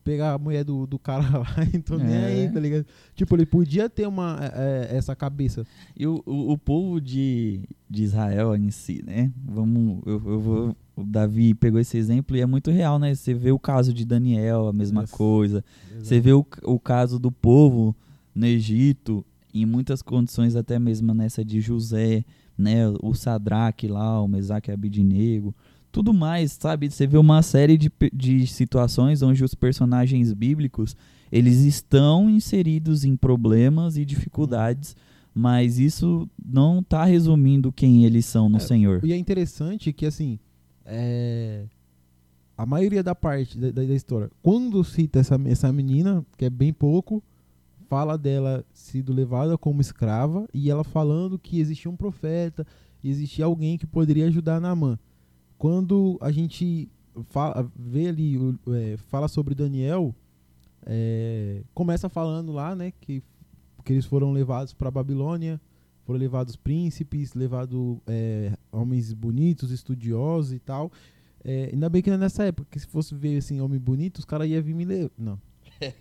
pegar 0.08 0.32
a 0.32 0.38
mulher 0.38 0.64
do, 0.64 0.86
do 0.86 0.98
cara 0.98 1.20
lá, 1.38 1.54
então 1.74 1.98
nem 1.98 2.16
É. 2.16 2.24
aí, 2.24 2.48
tá 2.50 2.58
ligado? 2.58 2.86
Tipo, 3.14 3.36
ele 3.36 3.44
podia 3.44 3.90
ter 3.90 4.08
uma, 4.08 4.38
é, 4.40 4.88
é, 4.90 4.96
essa 4.96 5.14
cabeça. 5.14 5.66
E 5.94 6.06
o, 6.06 6.22
o, 6.24 6.52
o 6.52 6.56
povo 6.56 6.98
de, 6.98 7.60
de 7.90 8.04
Israel 8.04 8.56
em 8.56 8.70
si, 8.70 9.02
né? 9.06 9.30
Vamos, 9.44 10.00
eu, 10.06 10.14
eu 10.24 10.40
vou, 10.40 10.76
o 10.96 11.04
Davi 11.04 11.52
pegou 11.52 11.78
esse 11.78 11.98
exemplo 11.98 12.34
e 12.34 12.40
é 12.40 12.46
muito 12.46 12.70
real, 12.70 12.98
né? 12.98 13.14
Você 13.14 13.34
vê 13.34 13.52
o 13.52 13.58
caso 13.58 13.92
de 13.92 14.06
Daniel, 14.06 14.66
a 14.68 14.72
mesma 14.72 15.06
coisa. 15.06 15.62
Você 15.98 16.18
vê 16.18 16.32
o, 16.32 16.46
o 16.62 16.80
caso 16.80 17.18
do 17.18 17.30
povo 17.30 17.94
no 18.34 18.46
Egito, 18.46 19.22
em 19.52 19.66
muitas 19.66 20.00
condições, 20.00 20.56
até 20.56 20.78
mesmo 20.78 21.12
nessa 21.12 21.44
de 21.44 21.60
José, 21.60 22.24
né? 22.56 22.88
O 23.02 23.12
Sadraque 23.12 23.86
lá, 23.86 24.22
o 24.22 24.26
Mesaque 24.26 24.70
Abidinego, 24.70 25.54
tudo 25.90 26.12
mais, 26.12 26.52
sabe? 26.52 26.90
Você 26.90 27.06
vê 27.06 27.16
uma 27.18 27.42
série 27.42 27.76
de, 27.78 27.90
de 28.12 28.46
situações 28.46 29.22
onde 29.22 29.42
os 29.44 29.54
personagens 29.54 30.32
bíblicos 30.32 30.96
eles 31.30 31.58
estão 31.60 32.28
inseridos 32.30 33.04
em 33.04 33.14
problemas 33.16 33.96
e 33.96 34.04
dificuldades, 34.04 34.96
mas 35.34 35.78
isso 35.78 36.28
não 36.42 36.80
está 36.80 37.04
resumindo 37.04 37.70
quem 37.70 38.04
eles 38.04 38.24
são 38.26 38.48
no 38.48 38.56
É, 38.56 38.60
Senhor. 38.60 39.04
E 39.04 39.12
é 39.12 39.16
interessante 39.16 39.92
que, 39.92 40.06
assim, 40.06 40.38
é, 40.86 41.64
a 42.56 42.64
maioria 42.66 43.02
da 43.02 43.14
parte 43.14 43.58
da, 43.58 43.70
da- 43.70 43.82
da 43.84 43.94
história, 43.94 44.30
quando 44.42 44.82
cita 44.82 45.18
essa, 45.20 45.38
essa 45.46 45.72
menina, 45.72 46.24
que 46.36 46.44
é 46.46 46.50
bem 46.50 46.72
pouco, 46.72 47.22
fala 47.88 48.16
dela 48.18 48.64
sido 48.72 49.12
levada 49.12 49.56
como 49.58 49.80
escrava 49.80 50.46
e 50.52 50.70
ela 50.70 50.82
falando 50.84 51.38
que 51.38 51.60
existia 51.60 51.90
um 51.90 51.96
profeta, 51.96 52.66
existia 53.04 53.44
alguém 53.44 53.78
que 53.78 53.86
poderia 53.86 54.26
ajudar 54.26 54.60
Naamã. 54.60 54.98
Quando 55.58 56.16
a 56.20 56.30
gente 56.30 56.88
fala, 57.30 57.70
vê 57.76 58.08
ali, 58.08 58.36
é, 58.68 58.96
fala 59.08 59.28
sobre 59.28 59.54
Daniel, 59.54 60.14
é, 60.86 61.62
começa 61.74 62.08
falando 62.08 62.52
lá, 62.52 62.74
né, 62.74 62.92
que, 63.00 63.22
que 63.84 63.92
eles 63.92 64.06
foram 64.06 64.32
levados 64.32 64.72
para 64.72 64.90
Babilônia, 64.90 65.60
foram 66.04 66.18
levados 66.18 66.56
príncipes, 66.56 67.34
levados 67.34 67.98
é, 68.06 68.52
homens 68.72 69.12
bonitos, 69.12 69.70
estudiosos 69.70 70.52
e 70.52 70.58
tal. 70.58 70.90
É, 71.44 71.70
ainda 71.72 71.88
bem 71.88 72.02
que 72.02 72.08
não 72.10 72.16
é 72.16 72.20
nessa 72.20 72.44
época, 72.44 72.68
que 72.70 72.80
se 72.80 72.86
fosse 72.86 73.14
ver 73.14 73.36
assim, 73.38 73.60
homem 73.60 73.78
bonito, 73.78 74.18
os 74.18 74.24
caras 74.24 74.48
iam 74.48 74.62
vir 74.62 74.74
me 74.74 74.84
levar. 74.84 75.10
Não. 75.18 75.40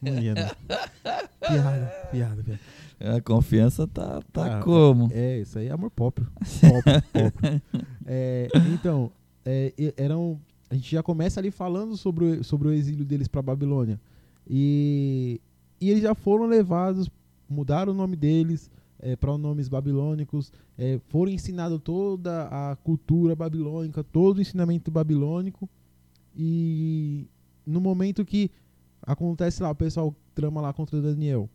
Não 0.01 0.19
ia, 0.19 0.33
não. 0.33 0.49
piada, 1.47 1.93
piada, 2.11 2.43
piada. 2.43 3.17
A 3.17 3.21
confiança 3.21 3.85
tá, 3.87 4.21
tá 4.33 4.57
Ah, 4.57 4.63
como? 4.63 5.09
É, 5.11 5.39
isso 5.39 5.59
aí 5.59 5.67
é 5.67 5.71
amor 5.71 5.91
próprio. 5.91 6.27
Próprio, 6.59 7.01
próprio. 7.11 7.61
É, 8.05 8.47
então, 8.73 9.11
é, 9.47 9.93
eram. 9.95 10.39
A 10.69 10.75
gente 10.75 10.91
já 10.91 11.01
começa 11.01 11.39
ali 11.39 11.49
falando 11.49 11.95
sobre 11.95 12.25
o, 12.25 12.43
sobre 12.43 12.67
o 12.67 12.73
exílio 12.73 13.05
deles 13.05 13.27
para 13.27 13.41
Babilônia. 13.41 13.99
E, 14.45 15.39
e 15.79 15.89
eles 15.89 16.03
já 16.03 16.13
foram 16.13 16.45
levados, 16.45 17.09
mudaram 17.49 17.93
o 17.93 17.95
nome 17.95 18.15
deles 18.15 18.69
para 19.19 19.37
nomes 19.37 19.67
babilônicos, 19.67 20.51
é, 20.77 20.99
foram 21.07 21.31
ensinados 21.31 21.79
toda 21.83 22.47
a 22.47 22.75
cultura 22.77 23.35
babilônica, 23.35 24.03
todo 24.03 24.37
o 24.37 24.41
ensinamento 24.41 24.89
babilônico. 24.89 25.69
E 26.35 27.27
no 27.65 27.79
momento 27.79 28.25
que 28.25 28.51
acontece 29.01 29.61
lá, 29.61 29.69
o 29.69 29.75
pessoal 29.75 30.15
trama 30.33 30.61
lá 30.61 30.73
contra 30.73 31.01
Daniel. 31.01 31.49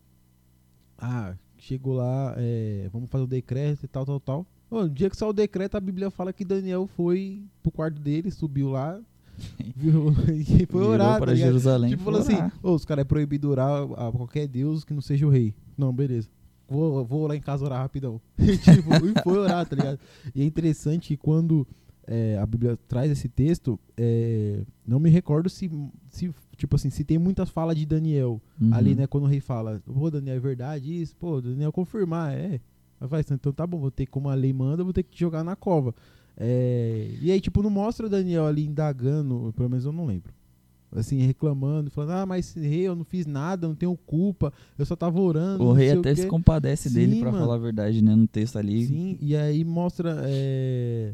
Ah, 0.97 1.35
chegou 1.57 1.93
lá, 1.93 2.33
é, 2.37 2.89
vamos 2.91 3.09
fazer 3.09 3.23
o 3.23 3.27
decreto 3.27 3.85
e 3.85 3.87
tal, 3.87 4.05
tal, 4.05 4.19
tal. 4.19 4.45
No 4.81 4.89
dia 4.89 5.09
que 5.09 5.15
saiu 5.17 5.29
o 5.29 5.33
decreto, 5.33 5.75
a 5.75 5.79
Bíblia 5.79 6.09
fala 6.09 6.33
que 6.33 6.43
Daniel 6.43 6.87
foi 6.87 7.43
pro 7.61 7.71
quarto 7.71 8.01
dele, 8.01 8.31
subiu 8.31 8.69
lá, 8.69 8.99
viu, 9.75 10.13
e 10.33 10.65
foi 10.65 10.83
orar, 10.83 11.19
para 11.19 11.31
tá? 11.31 11.35
Jerusalém. 11.35 11.91
Tipo, 11.91 12.01
e 12.01 12.05
falou 12.05 12.19
assim, 12.19 12.35
ô, 12.61 12.73
os 12.73 12.85
caras 12.85 13.01
é 13.01 13.05
proibido 13.05 13.49
orar 13.49 13.83
a 13.83 14.11
qualquer 14.11 14.47
deus 14.47 14.83
que 14.83 14.93
não 14.93 15.01
seja 15.01 15.25
o 15.25 15.29
rei. 15.29 15.53
Não, 15.77 15.93
beleza. 15.93 16.29
Vou, 16.67 17.03
vou 17.05 17.27
lá 17.27 17.35
em 17.35 17.41
casa 17.41 17.65
orar 17.65 17.81
rapidão. 17.81 18.19
tipo, 18.37 18.93
e 19.05 19.23
foi 19.23 19.37
orar, 19.37 19.65
tá 19.65 19.75
ligado? 19.75 19.99
E 20.33 20.41
é 20.41 20.45
interessante 20.45 21.09
que 21.09 21.17
quando 21.17 21.67
é, 22.07 22.37
a 22.37 22.45
Bíblia 22.45 22.77
traz 22.87 23.11
esse 23.11 23.29
texto, 23.29 23.79
é, 23.97 24.61
não 24.85 24.99
me 24.99 25.09
recordo 25.09 25.49
se, 25.49 25.69
se, 26.09 26.33
tipo 26.57 26.75
assim, 26.75 26.89
se 26.89 27.03
tem 27.03 27.17
muitas 27.17 27.49
falas 27.49 27.75
de 27.77 27.85
Daniel 27.85 28.41
Uhum. 28.61 28.73
ali, 28.73 28.95
né, 28.95 29.07
quando 29.07 29.23
o 29.25 29.27
rei 29.27 29.39
fala, 29.39 29.81
pô, 29.85 30.09
Daniel, 30.09 30.37
é 30.37 30.39
verdade 30.39 31.01
isso? 31.01 31.15
Pô, 31.17 31.41
Daniel 31.41 31.71
confirmar, 31.71 32.33
é. 32.33 32.59
Aí 33.03 33.09
faz, 33.09 33.29
então 33.29 33.51
tá 33.51 33.67
bom, 33.67 33.79
vou 33.79 33.91
ter 33.91 34.05
como 34.05 34.29
a 34.29 34.33
lei 34.33 34.53
manda, 34.53 34.81
vou 34.81 34.93
ter 34.93 35.03
que 35.03 35.19
jogar 35.19 35.43
na 35.43 35.57
cova. 35.57 35.93
É, 36.37 37.09
e 37.21 37.31
aí, 37.31 37.41
tipo, 37.41 37.61
não 37.61 37.69
mostra 37.69 38.05
o 38.07 38.09
Daniel 38.09 38.45
ali 38.47 38.65
indagando, 38.65 39.53
pelo 39.57 39.69
menos 39.69 39.83
eu 39.83 39.91
não 39.91 40.05
lembro. 40.05 40.33
Assim, 40.95 41.17
reclamando, 41.17 41.89
falando, 41.91 42.11
ah, 42.11 42.25
mas 42.25 42.53
rei, 42.53 42.81
eu 42.81 42.95
não 42.95 43.03
fiz 43.03 43.25
nada, 43.25 43.67
não 43.67 43.75
tenho 43.75 43.97
culpa, 43.97 44.53
eu 44.77 44.85
só 44.85 44.95
tava 44.95 45.19
orando. 45.19 45.63
O 45.63 45.73
rei 45.73 45.91
até 45.91 46.13
quê." 46.15 46.21
se 46.21 46.27
compadece 46.27 46.89
dele, 46.89 47.15
Sim, 47.15 47.19
pra 47.19 47.31
mano. 47.31 47.43
falar 47.43 47.55
a 47.55 47.59
verdade, 47.59 48.01
né? 48.01 48.15
No 48.15 48.27
texto 48.27 48.57
ali. 48.57 48.85
Sim, 48.85 49.17
e 49.19 49.35
aí 49.35 49.65
mostra. 49.65 50.21
é, 50.23 51.13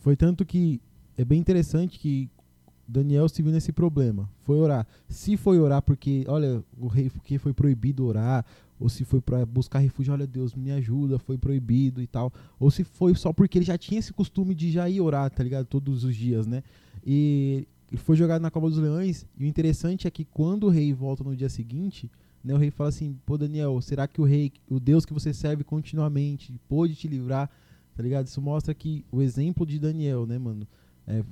Foi 0.00 0.16
tanto 0.16 0.46
que 0.46 0.80
é 1.18 1.24
bem 1.24 1.38
interessante 1.38 1.98
que 1.98 2.30
Daniel 2.88 3.28
se 3.28 3.42
viu 3.42 3.52
nesse 3.52 3.72
problema. 3.72 4.30
Foi 4.44 4.56
orar. 4.58 4.86
Se 5.08 5.36
foi 5.36 5.58
orar 5.58 5.82
porque, 5.82 6.24
olha, 6.28 6.62
o 6.78 6.86
rei 6.86 7.10
porque 7.10 7.38
foi 7.38 7.52
proibido 7.52 8.06
orar, 8.06 8.44
ou 8.82 8.88
se 8.88 9.04
foi 9.04 9.20
pra 9.20 9.46
buscar 9.46 9.78
refúgio, 9.78 10.12
olha, 10.12 10.26
Deus 10.26 10.54
me 10.54 10.72
ajuda, 10.72 11.18
foi 11.18 11.38
proibido 11.38 12.02
e 12.02 12.06
tal. 12.06 12.32
Ou 12.58 12.70
se 12.70 12.82
foi 12.82 13.14
só 13.14 13.32
porque 13.32 13.58
ele 13.58 13.64
já 13.64 13.78
tinha 13.78 14.00
esse 14.00 14.12
costume 14.12 14.54
de 14.54 14.70
já 14.72 14.90
ir 14.90 15.00
orar, 15.00 15.30
tá 15.30 15.42
ligado? 15.44 15.66
Todos 15.66 16.02
os 16.02 16.16
dias, 16.16 16.46
né? 16.46 16.64
E 17.06 17.66
ele 17.90 18.00
foi 18.00 18.16
jogado 18.16 18.42
na 18.42 18.50
cova 18.50 18.68
dos 18.68 18.78
leões. 18.78 19.24
E 19.38 19.44
o 19.44 19.46
interessante 19.46 20.08
é 20.08 20.10
que 20.10 20.24
quando 20.24 20.64
o 20.64 20.68
rei 20.68 20.92
volta 20.92 21.22
no 21.22 21.36
dia 21.36 21.48
seguinte, 21.48 22.10
né, 22.42 22.52
o 22.52 22.56
rei 22.56 22.70
fala 22.70 22.88
assim: 22.88 23.16
pô, 23.24 23.38
Daniel, 23.38 23.80
será 23.80 24.08
que 24.08 24.20
o 24.20 24.24
rei, 24.24 24.52
o 24.68 24.80
Deus 24.80 25.06
que 25.06 25.12
você 25.12 25.32
serve 25.32 25.62
continuamente, 25.62 26.52
pôde 26.68 26.96
te 26.96 27.06
livrar? 27.06 27.48
Tá 27.94 28.02
ligado? 28.02 28.26
Isso 28.26 28.40
mostra 28.42 28.74
que 28.74 29.04
o 29.12 29.22
exemplo 29.22 29.64
de 29.64 29.78
Daniel, 29.78 30.26
né, 30.26 30.38
mano? 30.38 30.66
É 31.06 31.22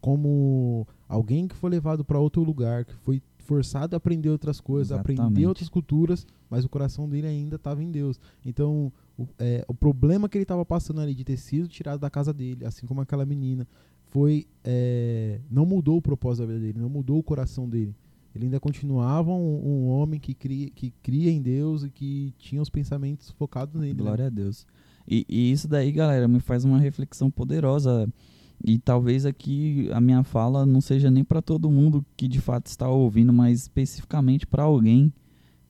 como 0.00 0.86
alguém 1.08 1.48
que 1.48 1.56
foi 1.56 1.70
levado 1.70 2.04
para 2.04 2.20
outro 2.20 2.42
lugar, 2.44 2.84
que 2.84 2.94
foi 2.98 3.20
forçado 3.48 3.96
a 3.96 3.98
aprender 3.98 4.28
outras 4.28 4.60
coisas, 4.60 4.92
a 4.92 5.00
aprender 5.00 5.22
Exatamente. 5.22 5.46
outras 5.46 5.68
culturas, 5.70 6.26
mas 6.50 6.66
o 6.66 6.68
coração 6.68 7.08
dele 7.08 7.26
ainda 7.26 7.56
estava 7.56 7.82
em 7.82 7.90
Deus. 7.90 8.20
Então, 8.44 8.92
o, 9.16 9.26
é, 9.38 9.64
o 9.66 9.72
problema 9.72 10.28
que 10.28 10.36
ele 10.36 10.44
estava 10.44 10.66
passando 10.66 11.00
ali 11.00 11.14
de 11.14 11.24
ter 11.24 11.38
sido 11.38 11.66
tirado 11.66 11.98
da 11.98 12.10
casa 12.10 12.30
dele, 12.30 12.66
assim 12.66 12.86
como 12.86 13.00
aquela 13.00 13.24
menina, 13.24 13.66
foi 14.10 14.46
é, 14.62 15.40
não 15.50 15.64
mudou 15.64 15.96
o 15.96 16.02
propósito 16.02 16.46
da 16.46 16.52
vida 16.52 16.60
dele, 16.66 16.78
não 16.78 16.90
mudou 16.90 17.18
o 17.18 17.22
coração 17.22 17.66
dele. 17.66 17.96
Ele 18.34 18.44
ainda 18.44 18.60
continuava 18.60 19.32
um, 19.32 19.66
um 19.66 19.88
homem 19.88 20.20
que 20.20 20.34
cria, 20.34 20.68
que 20.68 20.92
cria 21.02 21.30
em 21.30 21.40
Deus 21.40 21.84
e 21.84 21.90
que 21.90 22.34
tinha 22.38 22.60
os 22.60 22.68
pensamentos 22.68 23.30
focados 23.30 23.80
nele. 23.80 23.94
né? 23.94 24.02
Glória 24.02 24.26
a 24.26 24.30
Deus. 24.30 24.66
E, 25.08 25.24
e 25.26 25.50
isso 25.50 25.66
daí, 25.66 25.90
galera, 25.90 26.28
me 26.28 26.38
faz 26.38 26.66
uma 26.66 26.78
reflexão 26.78 27.30
poderosa. 27.30 28.06
E 28.64 28.78
talvez 28.78 29.24
aqui 29.24 29.88
a 29.92 30.00
minha 30.00 30.22
fala 30.22 30.66
não 30.66 30.80
seja 30.80 31.10
nem 31.10 31.24
para 31.24 31.40
todo 31.40 31.70
mundo 31.70 32.04
que 32.16 32.26
de 32.26 32.40
fato 32.40 32.66
está 32.66 32.88
ouvindo, 32.88 33.32
mas 33.32 33.62
especificamente 33.62 34.46
para 34.46 34.64
alguém. 34.64 35.12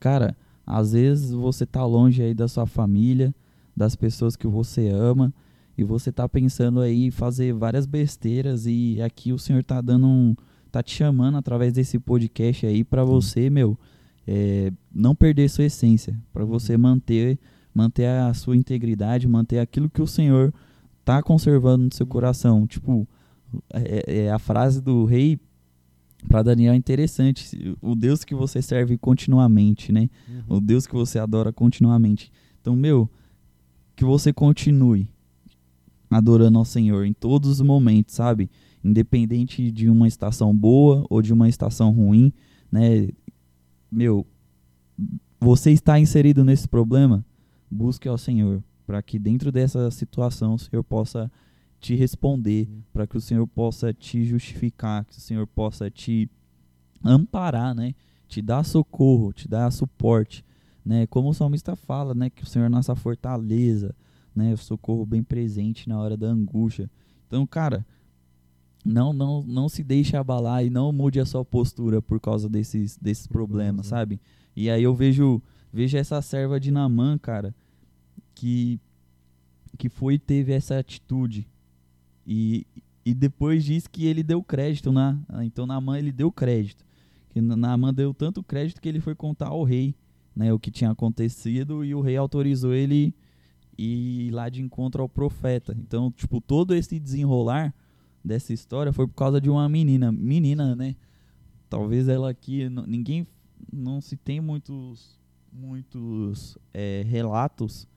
Cara, 0.00 0.36
às 0.66 0.92
vezes 0.92 1.30
você 1.30 1.66
tá 1.66 1.84
longe 1.84 2.22
aí 2.22 2.34
da 2.34 2.48
sua 2.48 2.66
família, 2.66 3.34
das 3.76 3.94
pessoas 3.94 4.36
que 4.36 4.46
você 4.46 4.88
ama, 4.88 5.32
e 5.76 5.84
você 5.84 6.10
tá 6.10 6.28
pensando 6.28 6.80
aí 6.80 7.04
em 7.04 7.10
fazer 7.10 7.52
várias 7.52 7.86
besteiras 7.86 8.66
e 8.66 9.00
aqui 9.00 9.32
o 9.32 9.38
Senhor 9.38 9.62
tá 9.62 9.80
dando 9.80 10.06
um 10.06 10.34
tá 10.72 10.82
te 10.82 10.94
chamando 10.94 11.38
através 11.38 11.72
desse 11.72 11.98
podcast 11.98 12.66
aí 12.66 12.84
para 12.84 13.04
você, 13.04 13.48
meu, 13.48 13.78
é, 14.26 14.70
não 14.92 15.14
perder 15.14 15.48
sua 15.48 15.64
essência, 15.64 16.18
para 16.32 16.44
você 16.44 16.76
manter 16.76 17.38
manter 17.72 18.06
a 18.06 18.34
sua 18.34 18.56
integridade, 18.56 19.28
manter 19.28 19.60
aquilo 19.60 19.88
que 19.88 20.02
o 20.02 20.06
Senhor 20.06 20.52
tá 21.08 21.22
conservando 21.22 21.84
no 21.86 21.94
seu 21.94 22.06
coração. 22.06 22.66
Tipo, 22.66 23.08
é, 23.72 24.24
é 24.26 24.30
a 24.30 24.38
frase 24.38 24.82
do 24.82 25.06
rei 25.06 25.40
para 26.28 26.42
Daniel 26.42 26.74
é 26.74 26.76
interessante. 26.76 27.74
O 27.80 27.94
Deus 27.94 28.24
que 28.24 28.34
você 28.34 28.60
serve 28.60 28.98
continuamente, 28.98 29.90
né? 29.90 30.10
Uhum. 30.28 30.58
O 30.58 30.60
Deus 30.60 30.86
que 30.86 30.92
você 30.92 31.18
adora 31.18 31.50
continuamente. 31.50 32.30
Então, 32.60 32.76
meu, 32.76 33.08
que 33.96 34.04
você 34.04 34.34
continue 34.34 35.08
adorando 36.10 36.58
ao 36.58 36.64
Senhor 36.66 37.06
em 37.06 37.14
todos 37.14 37.48
os 37.52 37.60
momentos, 37.62 38.14
sabe? 38.14 38.50
Independente 38.84 39.70
de 39.70 39.88
uma 39.88 40.06
estação 40.06 40.54
boa 40.54 41.06
ou 41.08 41.22
de 41.22 41.32
uma 41.32 41.48
estação 41.48 41.90
ruim, 41.90 42.30
né? 42.70 43.08
Meu, 43.90 44.26
você 45.40 45.70
está 45.70 45.98
inserido 45.98 46.44
nesse 46.44 46.68
problema? 46.68 47.24
Busque 47.70 48.06
ao 48.06 48.18
Senhor, 48.18 48.62
para 48.88 49.02
que 49.02 49.18
dentro 49.18 49.52
dessa 49.52 49.90
situação 49.90 50.54
o 50.54 50.58
Senhor 50.58 50.82
possa 50.82 51.30
te 51.78 51.94
responder, 51.94 52.64
Sim. 52.64 52.82
para 52.90 53.06
que 53.06 53.18
o 53.18 53.20
Senhor 53.20 53.46
possa 53.46 53.92
te 53.92 54.24
justificar, 54.24 55.04
que 55.04 55.12
o 55.12 55.20
Senhor 55.20 55.46
possa 55.46 55.90
te 55.90 56.26
amparar, 57.04 57.74
né? 57.74 57.94
Te 58.26 58.40
dar 58.40 58.64
socorro, 58.64 59.30
te 59.30 59.46
dar 59.46 59.70
suporte, 59.70 60.42
né? 60.82 61.06
Como 61.06 61.28
o 61.28 61.34
salmista 61.34 61.76
fala, 61.76 62.14
né? 62.14 62.30
Que 62.30 62.44
o 62.44 62.46
Senhor 62.46 62.64
é 62.64 62.68
nossa 62.70 62.94
fortaleza, 62.94 63.94
né? 64.34 64.54
O 64.54 64.56
socorro 64.56 65.04
bem 65.04 65.22
presente 65.22 65.86
na 65.86 66.00
hora 66.00 66.16
da 66.16 66.28
angústia. 66.28 66.90
Então, 67.26 67.46
cara, 67.46 67.84
não, 68.82 69.12
não, 69.12 69.42
não 69.42 69.68
se 69.68 69.84
deixe 69.84 70.16
abalar 70.16 70.64
e 70.64 70.70
não 70.70 70.90
mude 70.92 71.20
a 71.20 71.26
sua 71.26 71.44
postura 71.44 72.00
por 72.00 72.18
causa 72.18 72.48
desses, 72.48 72.96
desses 72.96 73.26
problemas, 73.26 73.84
né? 73.84 73.90
sabe? 73.90 74.20
E 74.56 74.70
aí 74.70 74.82
eu 74.82 74.94
vejo, 74.94 75.42
vejo 75.70 75.98
essa 75.98 76.22
serva 76.22 76.58
de 76.58 76.70
Namã, 76.70 77.18
cara, 77.18 77.54
que, 78.38 78.80
que 79.76 79.88
foi 79.88 80.16
teve 80.16 80.52
essa 80.52 80.78
atitude. 80.78 81.46
E, 82.24 82.64
e 83.04 83.12
depois 83.12 83.64
diz 83.64 83.88
que 83.88 84.06
ele 84.06 84.22
deu 84.22 84.42
crédito, 84.44 84.92
na, 84.92 85.18
então 85.42 85.66
Namã 85.66 85.98
ele 85.98 86.12
deu 86.12 86.30
crédito. 86.30 86.84
Que 87.30 87.40
Namã 87.40 87.92
deu 87.92 88.14
tanto 88.14 88.42
crédito 88.42 88.80
que 88.80 88.88
ele 88.88 89.00
foi 89.00 89.14
contar 89.14 89.48
ao 89.48 89.64
rei 89.64 89.94
né, 90.36 90.52
o 90.52 90.58
que 90.58 90.70
tinha 90.70 90.92
acontecido 90.92 91.84
e 91.84 91.94
o 91.96 92.00
rei 92.00 92.16
autorizou 92.16 92.72
ele 92.72 93.12
ir 93.76 94.30
lá 94.30 94.48
de 94.48 94.62
encontro 94.62 95.02
ao 95.02 95.08
profeta. 95.08 95.76
Então, 95.76 96.12
tipo, 96.12 96.40
todo 96.40 96.74
esse 96.74 97.00
desenrolar 97.00 97.74
dessa 98.24 98.52
história 98.52 98.92
foi 98.92 99.08
por 99.08 99.14
causa 99.14 99.40
de 99.40 99.50
uma 99.50 99.68
menina. 99.68 100.12
Menina, 100.12 100.76
né? 100.76 100.94
Talvez 101.68 102.08
ela 102.08 102.30
aqui. 102.30 102.68
Ninguém. 102.86 103.26
Não 103.72 104.00
se 104.00 104.16
tem 104.16 104.40
muitos. 104.40 105.18
Muitos 105.50 106.58
é, 106.74 107.02
relatos 107.08 107.88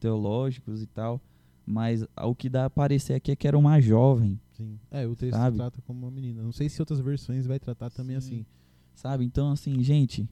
teológicos 0.00 0.82
e 0.82 0.86
tal. 0.86 1.20
Mas 1.64 2.04
o 2.16 2.34
que 2.34 2.48
dá 2.48 2.64
a 2.64 2.70
parecer 2.70 3.14
aqui 3.14 3.30
é 3.30 3.36
que 3.36 3.46
era 3.46 3.56
uma 3.56 3.80
jovem. 3.80 4.40
Sim. 4.52 4.78
É, 4.90 5.06
o 5.06 5.14
texto 5.14 5.36
Sabe? 5.36 5.56
trata 5.56 5.80
como 5.86 6.00
uma 6.00 6.10
menina. 6.10 6.42
Não 6.42 6.52
sei 6.52 6.68
se 6.68 6.82
outras 6.82 6.98
versões 6.98 7.46
vai 7.46 7.60
tratar 7.60 7.90
também 7.90 8.20
Sim. 8.20 8.26
assim. 8.26 8.46
Sabe? 8.94 9.24
Então, 9.24 9.52
assim, 9.52 9.80
gente. 9.82 10.28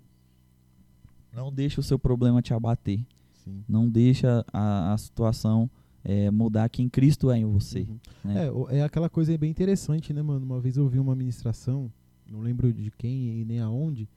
Não 1.33 1.53
deixa 1.53 1.81
o 1.81 1.85
seu 1.85 1.99
problema 1.99 2.43
te 2.43 2.53
abater. 2.53 3.01
Sim. 3.45 3.63
Não 3.69 3.89
deixa 3.89 4.45
a, 4.53 4.93
a 4.93 4.99
situação 4.99 5.71
é, 6.05 6.31
mudar 6.31 6.69
quem 6.69 6.89
Cristo 6.89 7.31
é 7.31 7.39
em 7.39 7.45
você. 7.45 7.81
Uhum. 7.81 7.99
né? 8.25 8.49
É, 8.71 8.79
é 8.79 8.83
aquela 8.83 9.09
coisa 9.09 9.37
bem 9.39 9.51
interessante, 9.51 10.13
né, 10.13 10.23
mano? 10.23 10.45
Uma 10.45 10.61
vez 10.61 10.77
eu 10.77 10.85
ouvi 10.85 10.99
uma 10.99 11.15
ministração, 11.15 11.93
não 12.27 12.41
lembro 12.41 12.73
de 12.73 12.91
quem 12.91 13.41
e 13.41 13.45
nem 13.45 13.61
aonde, 13.61 14.09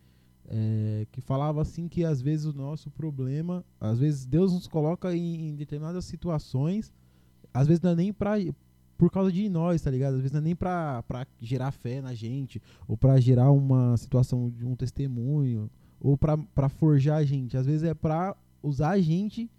é, 0.54 1.08
que 1.14 1.22
falava 1.22 1.62
assim 1.62 1.88
que 1.88 2.04
às 2.04 2.22
vezes 2.22 2.46
o 2.46 2.52
nosso 2.52 2.92
problema, 2.92 3.64
às 3.80 4.00
vezes 4.00 4.26
Deus 4.26 4.52
nos 4.52 4.68
coloca 4.68 5.16
em, 5.16 5.48
em 5.48 5.56
determinadas 5.56 6.04
situações, 6.04 6.92
às 7.54 7.68
vezes 7.68 7.82
não 7.82 7.92
é 7.92 7.96
nem 7.96 8.12
pra, 8.12 8.34
por 8.98 9.10
causa 9.10 9.32
de 9.32 9.48
nós, 9.48 9.82
tá 9.82 9.90
ligado? 9.90 10.16
Às 10.16 10.20
vezes 10.20 10.34
não 10.34 10.42
é 10.42 10.44
nem 10.44 10.56
pra, 10.56 11.04
pra 11.04 11.26
gerar 11.40 11.72
fé 11.72 12.02
na 12.02 12.14
gente, 12.14 12.62
ou 12.86 12.98
pra 12.98 13.18
gerar 13.18 13.50
uma 13.50 13.96
situação 13.96 14.50
de 14.50 14.66
um 14.66 14.76
testemunho, 14.76 15.72
ou 16.02 16.18
pra, 16.18 16.38
pra 16.38 16.68
forjar 16.68 17.20
a 17.20 17.24
gente. 17.24 17.56
Às 17.56 17.66
vezes 17.66 17.84
é 17.84 17.94
pra 17.94 18.36
usar 18.62 18.90
a 18.90 19.00
gente 19.00 19.50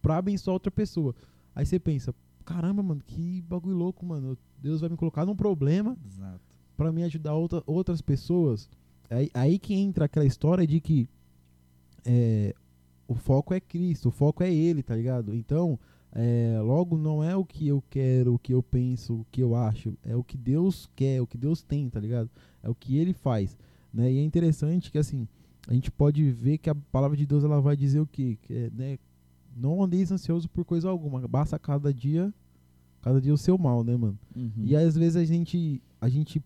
pra 0.00 0.16
abençoar 0.16 0.54
outra 0.54 0.70
pessoa. 0.70 1.14
Aí 1.54 1.66
você 1.66 1.78
pensa, 1.78 2.14
caramba, 2.42 2.82
mano, 2.82 3.02
que 3.04 3.42
bagulho 3.42 3.76
louco, 3.76 4.06
mano. 4.06 4.38
Deus 4.58 4.80
vai 4.80 4.88
me 4.88 4.96
colocar 4.96 5.26
num 5.26 5.36
problema 5.36 5.94
Exato. 6.06 6.40
pra 6.74 6.90
me 6.90 7.02
ajudar 7.02 7.34
outra, 7.34 7.62
outras 7.66 8.00
pessoas. 8.00 8.66
Aí, 9.12 9.30
aí 9.34 9.58
que 9.58 9.74
entra 9.74 10.06
aquela 10.06 10.24
história 10.24 10.66
de 10.66 10.80
que 10.80 11.08
é, 12.04 12.54
o 13.06 13.14
foco 13.14 13.52
é 13.52 13.60
Cristo, 13.60 14.08
o 14.08 14.12
foco 14.12 14.42
é 14.42 14.52
Ele, 14.52 14.82
tá 14.82 14.96
ligado? 14.96 15.34
Então, 15.34 15.78
é, 16.14 16.58
logo 16.62 16.96
não 16.96 17.22
é 17.22 17.36
o 17.36 17.44
que 17.44 17.68
eu 17.68 17.82
quero, 17.90 18.34
o 18.34 18.38
que 18.38 18.54
eu 18.54 18.62
penso, 18.62 19.20
o 19.20 19.26
que 19.30 19.42
eu 19.42 19.54
acho, 19.54 19.94
é 20.02 20.16
o 20.16 20.24
que 20.24 20.36
Deus 20.36 20.88
quer, 20.96 21.20
o 21.20 21.26
que 21.26 21.38
Deus 21.38 21.62
tem, 21.62 21.88
tá 21.88 22.00
ligado? 22.00 22.30
É 22.62 22.68
o 22.68 22.74
que 22.74 22.96
Ele 22.96 23.12
faz, 23.12 23.56
né? 23.92 24.10
E 24.10 24.18
é 24.18 24.22
interessante 24.22 24.90
que 24.90 24.98
assim 24.98 25.28
a 25.68 25.74
gente 25.74 25.90
pode 25.90 26.30
ver 26.30 26.58
que 26.58 26.68
a 26.68 26.74
palavra 26.74 27.16
de 27.16 27.24
Deus 27.24 27.44
ela 27.44 27.60
vai 27.60 27.76
dizer 27.76 28.00
o 28.00 28.06
quê? 28.06 28.36
Que 28.42 28.52
é, 28.52 28.70
né? 28.74 28.98
Não 29.56 29.82
andeis 29.82 30.10
ansioso 30.10 30.48
por 30.48 30.64
coisa 30.64 30.88
alguma, 30.88 31.26
basta 31.28 31.58
cada 31.58 31.92
dia, 31.92 32.32
cada 33.02 33.20
dia 33.20 33.34
o 33.34 33.38
seu 33.38 33.58
mal, 33.58 33.84
né, 33.84 33.96
mano? 33.96 34.18
Uhum. 34.34 34.50
E 34.64 34.74
às 34.74 34.96
vezes 34.96 35.16
a 35.16 35.24
gente, 35.24 35.80
a 36.00 36.08
gente 36.08 36.42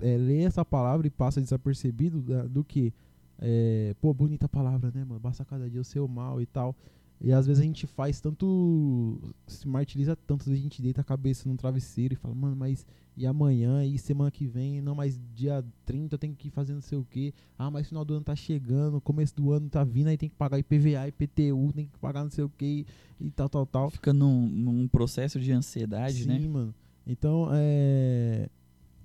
é, 0.00 0.16
lê 0.16 0.42
essa 0.42 0.64
palavra 0.64 1.06
e 1.06 1.10
passa 1.10 1.40
desapercebido 1.40 2.20
da- 2.22 2.46
do 2.46 2.62
que, 2.64 2.92
é, 3.38 3.94
pô, 4.00 4.12
bonita 4.14 4.48
palavra, 4.48 4.90
né, 4.94 5.04
mano? 5.04 5.20
Basta 5.20 5.44
cada 5.44 5.68
dia 5.68 5.80
o 5.80 5.84
seu 5.84 6.06
mal 6.08 6.40
e 6.40 6.46
tal. 6.46 6.74
E 7.22 7.32
às 7.32 7.46
vezes 7.46 7.60
a 7.60 7.64
gente 7.66 7.86
faz 7.86 8.18
tanto, 8.18 9.18
se 9.46 9.68
martiriza 9.68 10.16
tanto, 10.16 10.40
às 10.40 10.46
vezes 10.46 10.60
a 10.60 10.62
gente 10.62 10.80
deita 10.80 11.02
a 11.02 11.04
cabeça 11.04 11.46
num 11.46 11.54
travesseiro 11.54 12.14
e 12.14 12.16
fala, 12.16 12.34
mano, 12.34 12.56
mas 12.56 12.86
e 13.14 13.26
amanhã, 13.26 13.84
e 13.84 13.98
semana 13.98 14.30
que 14.30 14.46
vem? 14.46 14.80
Não, 14.80 14.94
mas 14.94 15.20
dia 15.34 15.62
30 15.84 16.14
eu 16.14 16.18
tenho 16.18 16.34
que 16.34 16.48
ir 16.48 16.50
fazer 16.50 16.72
não 16.72 16.80
sei 16.80 16.96
o 16.96 17.04
quê. 17.04 17.34
Ah, 17.58 17.70
mas 17.70 17.86
final 17.88 18.06
do 18.06 18.14
ano 18.14 18.24
tá 18.24 18.34
chegando, 18.34 18.98
começo 19.02 19.36
do 19.36 19.52
ano 19.52 19.68
tá 19.68 19.84
vindo, 19.84 20.06
aí 20.06 20.16
tem 20.16 20.30
que 20.30 20.34
pagar 20.34 20.58
IPVA, 20.58 21.08
IPTU, 21.08 21.72
tem 21.74 21.84
que 21.86 21.98
pagar 21.98 22.22
não 22.24 22.30
sei 22.30 22.44
o 22.44 22.48
quê 22.56 22.86
e, 23.20 23.30
tal, 23.30 23.50
tal, 23.50 23.66
tal. 23.66 23.90
Fica 23.90 24.14
num, 24.14 24.48
num 24.48 24.88
processo 24.88 25.38
de 25.38 25.52
ansiedade, 25.52 26.22
Sim, 26.22 26.28
né? 26.28 26.48
mano. 26.48 26.74
Então. 27.06 27.48
É 27.52 28.48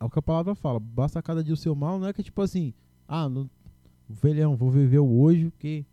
o 0.05 0.09
que 0.09 0.19
a 0.19 0.21
palavra 0.21 0.55
fala. 0.55 0.79
Basta 0.79 1.21
cada 1.21 1.43
dia 1.43 1.53
o 1.53 1.57
seu 1.57 1.75
mal. 1.75 1.99
Não 1.99 2.07
é 2.07 2.13
que 2.13 2.23
tipo 2.23 2.41
assim, 2.41 2.73
ah, 3.07 3.27
não, 3.29 3.49
velhão, 4.09 4.55
vou 4.55 4.69
viver 4.69 4.99
o 4.99 5.19
hoje, 5.21 5.49
porque. 5.49 5.85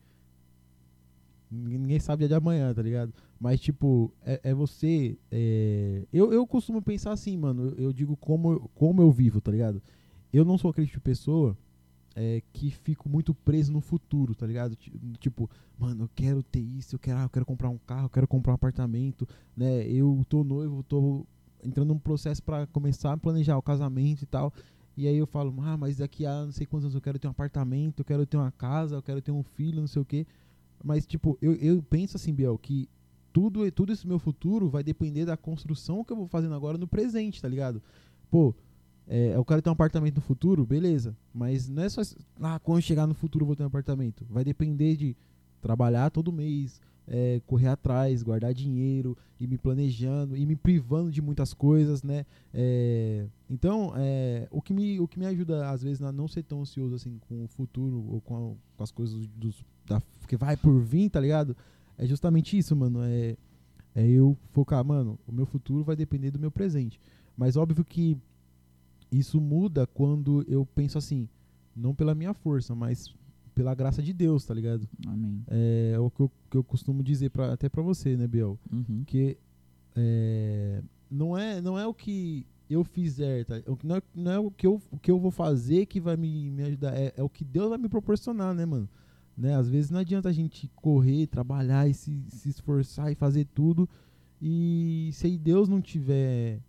Ninguém 1.51 2.01
sabe 2.01 2.21
dia 2.21 2.29
de 2.29 2.35
amanhã, 2.35 2.73
tá 2.73 2.81
ligado? 2.81 3.13
Mas, 3.39 3.61
tipo, 3.61 4.11
é, 4.25 4.41
é 4.43 4.55
você. 4.55 5.19
é, 5.31 6.03
Eu, 6.13 6.33
eu 6.33 6.47
costumo 6.47 6.81
pensar 6.81 7.13
assim, 7.13 7.37
mano. 7.37 7.65
Eu, 7.71 7.75
eu 7.87 7.93
digo 7.93 8.17
como, 8.17 8.71
como 8.75 9.03
eu 9.03 9.11
vivo, 9.13 9.39
tá 9.41 9.51
ligado? 9.53 9.83
Eu 10.33 10.47
não 10.47 10.57
sou 10.57 10.71
aquele 10.71 10.87
tipo 10.87 10.99
de 10.99 11.03
pessoa 11.05 11.55
é, 12.17 12.43
que 12.55 12.71
fico 12.71 13.07
muito 13.07 13.35
preso 13.35 13.71
no 13.71 13.83
futuro, 13.83 14.35
tá 14.35 14.47
ligado? 14.47 14.75
Ti- 14.77 14.93
Tipo, 15.21 15.51
mano, 15.79 16.05
eu 16.05 16.11
quero 16.15 16.43
ter 16.43 16.61
isso, 16.61 16.95
eu 16.95 16.99
quero, 16.99 17.19
ah, 17.19 17.25
eu 17.25 17.29
quero 17.31 17.45
comprar 17.45 17.69
um 17.69 17.77
carro, 17.87 18.07
eu 18.07 18.11
quero 18.11 18.27
comprar 18.27 18.53
um 18.53 18.55
apartamento, 18.55 19.29
né? 19.55 19.87
Eu 19.87 20.25
tô 20.31 20.43
noivo, 20.43 20.83
tô 20.85 21.27
entrando 21.63 21.89
num 21.89 21.99
processo 21.99 22.43
pra 22.43 22.67
começar 22.67 23.13
a 23.13 23.17
planejar 23.17 23.57
o 23.57 23.63
casamento 23.63 24.23
e 24.23 24.27
tal. 24.27 24.53
E 24.97 25.09
aí 25.09 25.17
eu 25.17 25.27
falo, 25.27 25.55
ah, 25.61 25.77
mas 25.77 25.97
daqui 25.97 26.27
a 26.27 26.45
não 26.45 26.53
sei 26.53 26.67
quantos 26.67 26.85
anos 26.85 26.95
eu 26.95 27.01
quero 27.01 27.19
ter 27.19 27.27
um 27.27 27.31
apartamento, 27.31 28.01
eu 28.01 28.05
quero 28.05 28.27
ter 28.27 28.37
uma 28.37 28.53
casa, 28.53 28.97
eu 28.97 29.03
quero 29.03 29.23
ter 29.23 29.33
um 29.33 29.43
filho, 29.43 29.81
não 29.81 29.87
sei 29.87 30.03
o 30.03 30.05
quê. 30.05 30.27
Mas, 30.85 31.07
tipo, 31.07 31.39
eu, 31.41 31.55
eu 31.55 31.83
penso 31.83 32.17
assim, 32.17 32.35
Biel, 32.35 32.59
que 32.59 32.89
tudo, 33.33 33.71
tudo 33.73 33.93
esse 33.93 34.07
meu 34.07 34.19
futuro 34.19 34.69
vai 34.69 34.83
depender 34.83 35.25
da 35.25 35.37
construção 35.37 36.05
que 36.05 36.13
eu 36.13 36.17
vou 36.17 36.27
fazendo 36.27 36.55
agora 36.55 36.77
no 36.77 36.87
presente, 36.87 37.41
tá 37.41 37.49
ligado? 37.49 37.81
Pô, 38.31 38.55
é, 39.09 39.35
eu 39.35 39.45
quero 39.45 39.63
ter 39.63 39.71
um 39.71 39.73
apartamento 39.73 40.17
no 40.17 40.21
futuro, 40.21 40.67
beleza. 40.67 41.17
Mas 41.33 41.69
não 41.69 41.83
é 41.83 41.89
só. 41.89 42.03
Ah, 42.41 42.59
quando 42.59 42.83
chegar 42.83 43.07
no 43.07 43.15
futuro 43.15 43.45
eu 43.45 43.47
vou 43.47 43.57
ter 43.57 43.63
um 43.63 43.67
apartamento. 43.67 44.27
Vai 44.29 44.45
depender 44.45 44.97
de 44.97 45.17
trabalhar 45.61 46.11
todo 46.11 46.33
mês, 46.33 46.81
é, 47.09 47.41
correr 47.47 47.69
atrás, 47.69 48.23
guardar 48.23 48.55
dinheiro, 48.55 49.17
ir 49.41 49.47
me 49.49 49.59
planejando, 49.59 50.37
ir 50.37 50.47
me 50.47 50.57
privando 50.57 51.11
de 51.11 51.21
muitas 51.21 51.53
coisas, 51.53 52.03
né? 52.03 52.25
É, 52.55 53.27
então, 53.51 53.93
é, 53.97 54.47
o, 54.51 54.63
que 54.63 54.73
me, 54.73 54.99
o 55.01 55.09
que 55.09 55.19
me 55.19 55.27
ajuda, 55.27 55.69
às 55.69 55.83
vezes, 55.83 56.03
a 56.03 56.13
não 56.13 56.29
ser 56.29 56.43
tão 56.45 56.61
ansioso 56.63 56.95
assim 56.95 57.19
com 57.29 57.45
o 57.45 57.49
futuro 57.49 58.05
ou 58.09 58.21
com, 58.21 58.37
a- 58.37 58.55
com 58.77 58.83
as 58.85 58.91
coisas 58.91 59.27
dos, 59.37 59.65
da, 59.87 60.01
que 60.29 60.37
vai 60.37 60.57
por 60.57 60.81
vir, 60.81 61.11
tá 61.11 61.21
ligado? 61.21 61.57
É 61.99 62.07
justamente 62.07 62.57
isso, 62.57 62.75
mano. 62.77 63.01
É, 63.03 63.37
é 63.95 64.07
eu 64.09 64.37
focar, 64.53 64.85
mano, 64.85 65.19
o 65.27 65.33
meu 65.33 65.45
futuro 65.45 65.85
vai 65.85 65.97
depender 65.97 66.31
do 66.31 66.39
meu 66.39 66.51
presente. 66.51 67.01
Mas 67.37 67.57
óbvio 67.57 67.85
que 67.85 68.17
isso 69.11 69.41
muda 69.41 69.87
quando 69.87 70.45
eu 70.49 70.65
penso 70.75 70.97
assim, 70.99 71.29
não 71.77 71.95
pela 71.95 72.15
minha 72.15 72.33
força, 72.33 72.75
mas 72.75 73.15
pela 73.55 73.75
graça 73.75 74.03
de 74.03 74.13
Deus, 74.13 74.45
tá 74.45 74.55
ligado? 74.55 74.89
Amém. 75.07 75.43
É 75.49 75.99
o 75.99 76.11
que 76.11 76.21
eu, 76.21 76.31
que 76.51 76.57
eu 76.57 76.65
costumo 76.65 77.03
dizer 77.03 77.31
pra, 77.31 77.53
até 77.53 77.69
pra 77.69 77.83
você, 77.83 78.17
né, 78.17 78.27
Biel? 78.27 78.59
Uhum. 78.73 79.05
que 79.07 79.37
é, 79.95 80.83
não 81.11 81.37
é 81.37 81.61
não 81.61 81.79
é 81.79 81.87
o 81.87 81.93
que 81.93 82.47
eu 82.71 82.83
fizer, 82.85 83.45
tá? 83.45 83.57
Não 83.85 83.97
é, 83.97 84.03
não 84.15 84.33
é 84.33 84.39
o, 84.39 84.51
que 84.51 84.67
eu, 84.67 84.81
o 84.91 84.99
que 84.99 85.11
eu 85.11 85.19
vou 85.19 85.31
fazer 85.31 85.87
que 85.87 86.01
vai 86.01 86.17
me, 86.17 86.51
me 86.51 86.63
ajudar, 86.63 86.97
é, 86.97 87.13
é 87.17 87.23
o 87.23 87.29
que 87.29 87.45
Deus 87.45 87.69
vai 87.69 87.79
me 87.79 87.89
proporcionar, 87.89 88.55
né, 88.55 88.65
mano? 88.65 88.89
Né? 89.37 89.55
Às 89.55 89.69
vezes 89.69 89.91
não 89.91 90.01
adianta 90.01 90.29
a 90.29 90.33
gente 90.33 90.71
correr, 90.77 91.27
trabalhar 91.27 91.89
e 91.89 91.95
se, 91.95 92.25
se 92.29 92.49
esforçar 92.49 93.11
e 93.11 93.15
fazer 93.15 93.47
tudo 93.55 93.89
e 94.41 95.11
se 95.13 95.39
Deus 95.39 95.69
não 95.69 95.81
tiver 95.81 96.61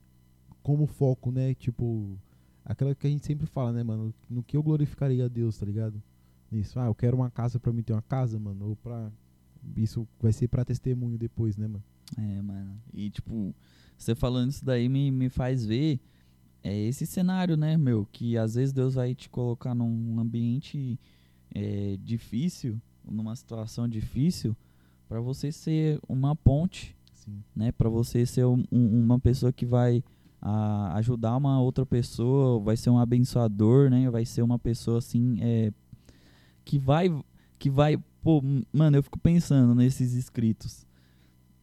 como 0.62 0.86
foco, 0.86 1.32
né? 1.32 1.54
Tipo, 1.56 2.18
aquela 2.64 2.94
que 2.94 3.08
a 3.08 3.10
gente 3.10 3.26
sempre 3.26 3.48
fala, 3.48 3.74
né, 3.74 3.84
mano? 3.84 4.14
No 4.30 4.44
que 4.44 4.56
eu 4.56 4.64
glorificaria 4.64 5.26
a 5.26 5.28
Deus, 5.28 5.58
tá 5.58 5.66
ligado? 5.66 6.02
Isso, 6.54 6.80
ah, 6.80 6.86
eu 6.86 6.96
quero 6.96 7.18
uma 7.18 7.30
casa 7.30 7.60
pra 7.60 7.72
mim 7.74 7.82
ter 7.84 7.94
uma 7.94 8.02
casa, 8.02 8.40
mano, 8.40 8.70
ou 8.70 8.76
pra. 8.76 9.12
Isso 9.78 10.08
vai 10.22 10.34
ser 10.34 10.48
pra 10.48 10.66
testemunho 10.66 11.18
depois, 11.18 11.56
né, 11.58 11.68
mano? 11.68 11.84
É, 12.18 12.42
mano. 12.42 12.76
E, 12.94 13.10
tipo, 13.10 13.56
você 13.98 14.14
falando 14.14 14.50
isso 14.52 14.64
daí 14.64 14.90
me, 14.90 15.10
me 15.12 15.30
faz 15.30 15.66
ver 15.66 16.00
é 16.62 16.78
esse 16.78 17.06
cenário, 17.06 17.58
né, 17.58 17.78
meu? 17.78 18.08
Que 18.12 18.38
às 18.38 18.56
vezes 18.56 18.72
Deus 18.74 18.96
vai 18.96 19.14
te 19.16 19.30
colocar 19.30 19.74
num 19.76 20.20
ambiente 20.20 21.00
é, 21.54 21.98
difícil, 22.02 22.80
numa 23.04 23.36
situação 23.36 23.88
difícil, 23.88 24.56
pra 25.10 25.20
você 25.22 25.52
ser 25.52 26.00
uma 26.08 26.36
ponte, 26.36 26.96
Sim. 27.14 27.44
né? 27.56 27.72
Pra 27.72 27.90
você 27.90 28.26
ser 28.26 28.46
um- 28.46 28.64
um- 28.72 29.04
uma 29.04 29.20
pessoa 29.20 29.52
que 29.52 29.66
vai 29.66 30.04
a, 30.42 30.96
ajudar 30.98 31.38
uma 31.38 31.62
outra 31.62 31.86
pessoa, 31.86 32.60
vai 32.60 32.76
ser 32.76 32.90
um 32.90 32.98
abençoador, 32.98 33.90
né? 33.90 34.10
Vai 34.10 34.26
ser 34.26 34.42
uma 34.42 34.58
pessoa 34.60 34.98
assim, 35.00 35.38
é, 35.42 35.72
que 36.66 36.78
vai, 36.80 37.10
que 37.60 37.70
vai, 37.70 37.98
pô, 38.22 38.42
mano, 38.72 38.98
eu 38.98 39.04
fico 39.04 39.20
pensando 39.20 39.76
nesses 39.76 40.14
escritos. 40.14 40.86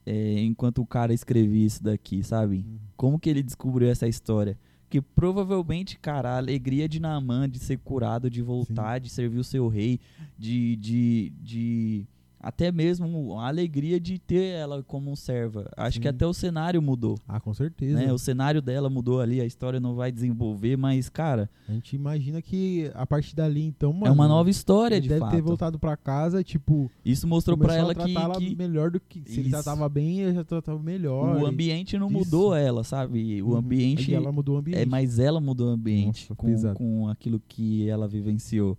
é, 0.07 0.41
enquanto 0.41 0.81
o 0.83 0.87
cara 0.87 1.13
escrevia 1.13 1.67
isso 1.67 1.83
daqui, 1.83 2.23
sabe? 2.23 2.65
Como 2.97 3.19
que 3.19 3.29
ele 3.31 3.43
descobriu 3.43 3.89
essa 3.89 4.09
história? 4.09 4.59
Porque 4.83 5.01
provavelmente, 5.01 5.99
cara, 5.99 6.31
a 6.31 6.37
alegria 6.39 6.89
de 6.89 6.99
Naamã 6.99 7.49
de 7.49 7.59
ser 7.61 7.79
curado, 7.79 8.29
de 8.29 8.43
voltar, 8.43 8.99
de 8.99 9.09
servir 9.09 9.39
o 9.39 9.45
seu 9.45 9.69
rei, 9.69 10.01
de, 10.37 10.75
de, 10.77 11.33
de 11.41 12.07
até 12.42 12.72
mesmo 12.72 13.38
a 13.38 13.48
alegria 13.48 14.00
de 14.00 14.18
ter 14.18 14.55
ela 14.55 14.83
como 14.83 15.14
serva. 15.14 15.70
Acho 15.76 15.96
Sim. 15.96 16.00
que 16.00 16.09
até 16.09 16.26
o 16.26 16.33
cenário 16.33 16.81
mudou. 16.81 17.18
Ah, 17.29 17.38
com 17.38 17.53
certeza. 17.53 17.98
Né? 17.98 18.11
O 18.12 18.18
cenário 18.18 18.62
dela 18.62 18.88
mudou 18.88 19.20
ali, 19.20 19.40
a 19.40 19.44
história 19.44 19.79
não 19.79 19.94
vai 19.94 20.11
desenvolver, 20.11 20.76
mas, 20.76 21.09
cara, 21.11 21.50
A 21.68 21.72
gente 21.72 21.94
imagina 21.94 22.40
que 22.40 22.90
a 22.94 23.07
partir 23.07 23.37
dali, 23.37 23.62
então, 23.64 23.92
mano. 23.92 24.07
é 24.07 24.11
uma 24.11 24.26
nova 24.26 24.48
história, 24.48 24.94
ele 24.94 25.03
de 25.03 25.09
deve 25.11 25.20
fato. 25.20 25.33
ter 25.33 25.42
voltado 25.42 25.79
pra 25.79 25.96
casa, 25.96 26.42
tipo. 26.42 26.90
Isso 27.05 27.29
mostrou 27.29 27.59
pra 27.59 27.68
começou 27.68 27.92
ela 27.92 28.35
que, 28.38 28.46
que 28.48 28.57
melhor 28.57 28.90
do 28.90 28.98
que. 28.98 29.22
Se 29.26 29.40
ele 29.40 29.48
Isso. 29.48 29.50
tratava 29.50 29.87
bem, 29.88 30.20
ele 30.20 30.35
já 30.35 30.42
tratava 30.44 30.83
melhor. 30.83 31.37
o 31.42 31.46
ambiente 31.46 31.98
não 31.98 32.09
Isso. 32.09 32.18
mudou 32.18 32.55
ela, 32.55 32.83
sabe? 32.83 33.42
O 33.42 33.50
Uhum. 33.50 33.57
ambiente 33.57 34.11
E 34.11 34.14
ela 34.14 34.33
mudou 34.33 34.57
o 34.57 34.59
ambiente. 34.59 34.81
É, 34.81 34.87
mas 34.87 35.18
ela 35.18 35.40
mudou 35.40 35.68
o 35.68 35.70
ambiente 35.72 36.22
Nossa, 36.22 36.35
com, 36.35 36.46
pesado. 36.46 36.74
com 36.76 37.07
aquilo 37.09 37.38
que 37.46 37.87
ela 37.88 38.09
vivenciou. 38.09 38.79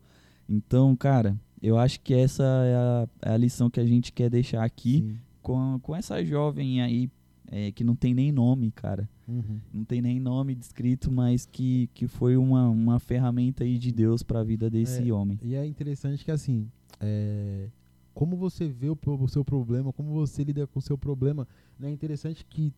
Então, 0.50 0.96
cara, 0.96 1.36
eu 1.62 1.78
acho 1.78 2.00
que 2.02 2.14
essa 2.14 2.44
é 2.44 2.76
a, 2.76 3.08
é 3.30 3.34
a 3.34 3.38
lição 3.38 3.70
que 3.70 3.80
a 3.80 3.86
gente 3.86 4.12
quer 4.12 4.30
deixar 4.30 4.64
aqui 4.64 5.00
Sim. 5.02 5.18
com, 5.42 5.80
com 5.82 5.96
essa 5.96 6.24
jovem 6.24 6.82
aí, 6.82 7.10
é, 7.52 7.72
que 7.72 7.84
não 7.84 7.96
tem 7.96 8.14
nem 8.14 8.32
nome, 8.32 8.72
cara. 8.72 9.10
Uhum. 9.28 9.60
Não 9.74 9.84
tem 9.86 10.02
nem 10.02 10.20
nome 10.20 10.56
descrito, 10.56 11.12
mas 11.12 11.46
que, 11.46 11.90
que 11.94 12.08
foi 12.08 12.36
uma, 12.36 12.68
uma 12.70 13.00
ferramenta 13.00 13.64
aí 13.64 13.78
de 13.78 13.92
Deus 13.92 14.24
para 14.24 14.40
a 14.40 14.44
vida 14.44 14.70
desse 14.70 15.08
É. 15.10 15.14
homem. 15.14 15.40
E 15.42 15.56
é 15.56 15.66
interessante 15.66 16.26
que, 16.26 16.32
assim, 16.32 16.68
é, 17.00 17.68
como 18.14 18.36
você 18.36 18.68
vê 18.68 18.90
o, 18.90 18.98
o 19.06 19.28
seu 19.28 19.44
problema, 19.46 19.94
como 19.94 20.12
você 20.12 20.44
lida 20.44 20.68
com 20.68 20.80
o 20.80 20.82
seu 20.82 20.98
problema, 20.98 21.48
né, 21.80 21.90
é 21.90 21.92
interessante 21.92 22.46
que 22.46 22.74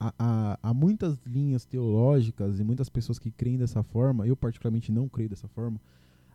há, 0.00 0.14
há, 0.18 0.58
há 0.62 0.74
muitas 0.74 1.18
linhas 1.26 1.64
teológicas 1.64 2.58
e 2.60 2.64
muitas 2.64 2.88
pessoas 2.88 3.18
que 3.18 3.30
creem 3.30 3.58
dessa 3.58 3.82
forma, 3.82 4.26
eu 4.26 4.36
particularmente 4.36 4.92
não 4.92 5.08
creio 5.08 5.28
dessa 5.28 5.48
forma, 5.48 5.80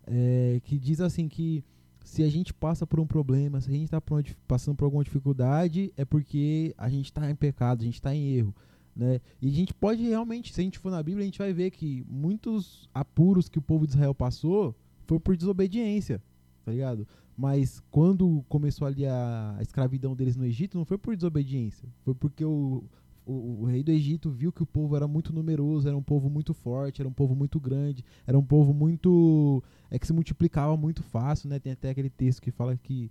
é, 0.05 0.59
que 0.65 0.77
diz 0.77 0.99
assim 0.99 1.27
que 1.27 1.63
se 2.03 2.21
a 2.21 2.29
gente 2.29 2.53
passa 2.53 2.85
por 2.85 2.99
um 2.99 3.07
problema, 3.07 3.61
se 3.61 3.69
a 3.69 3.73
gente 3.73 3.85
está 3.85 4.01
passando 4.47 4.75
por 4.75 4.85
alguma 4.85 5.03
dificuldade, 5.03 5.91
é 5.95 6.03
porque 6.03 6.75
a 6.77 6.89
gente 6.89 7.05
está 7.05 7.29
em 7.29 7.35
pecado, 7.35 7.81
a 7.81 7.85
gente 7.85 7.95
está 7.95 8.13
em 8.13 8.35
erro. 8.35 8.53
Né? 8.95 9.19
E 9.41 9.47
a 9.47 9.51
gente 9.51 9.73
pode 9.73 10.03
realmente, 10.03 10.53
se 10.53 10.61
a 10.61 10.63
gente 10.63 10.77
for 10.77 10.91
na 10.91 11.01
Bíblia, 11.01 11.23
a 11.23 11.25
gente 11.25 11.39
vai 11.39 11.53
ver 11.53 11.71
que 11.71 12.05
muitos 12.07 12.87
apuros 12.93 13.49
que 13.49 13.57
o 13.57 13.61
povo 13.61 13.87
de 13.87 13.93
Israel 13.93 14.13
passou 14.13 14.75
foi 15.07 15.19
por 15.19 15.35
desobediência, 15.35 16.21
tá 16.63 16.71
ligado? 16.71 17.07
Mas 17.35 17.81
quando 17.89 18.45
começou 18.47 18.87
ali 18.87 19.05
a, 19.05 19.55
a 19.57 19.61
escravidão 19.61 20.15
deles 20.15 20.35
no 20.35 20.45
Egito, 20.45 20.77
não 20.77 20.85
foi 20.85 20.97
por 20.97 21.15
desobediência, 21.15 21.89
foi 22.03 22.13
porque 22.13 22.45
o, 22.45 22.83
o, 23.25 23.61
o 23.61 23.65
rei 23.65 23.83
do 23.83 23.91
Egito 23.91 24.29
viu 24.29 24.51
que 24.51 24.63
o 24.63 24.65
povo 24.65 24.95
era 24.95 25.07
muito 25.07 25.33
numeroso, 25.33 25.87
era 25.87 25.95
um 25.97 26.03
povo 26.03 26.29
muito 26.29 26.53
forte, 26.53 27.01
era 27.01 27.07
um 27.09 27.13
povo 27.13 27.35
muito 27.35 27.59
grande, 27.59 28.03
era 28.27 28.37
um 28.37 28.43
povo 28.43 28.73
muito. 28.73 29.63
é 29.89 29.97
que 29.99 30.07
se 30.07 30.13
multiplicava 30.13 30.75
muito 30.77 31.01
fácil, 31.03 31.49
né? 31.49 31.59
Tem 31.59 31.73
até 31.73 31.89
aquele 31.89 32.09
texto 32.09 32.41
que 32.41 32.51
fala 32.51 32.75
que. 32.77 33.09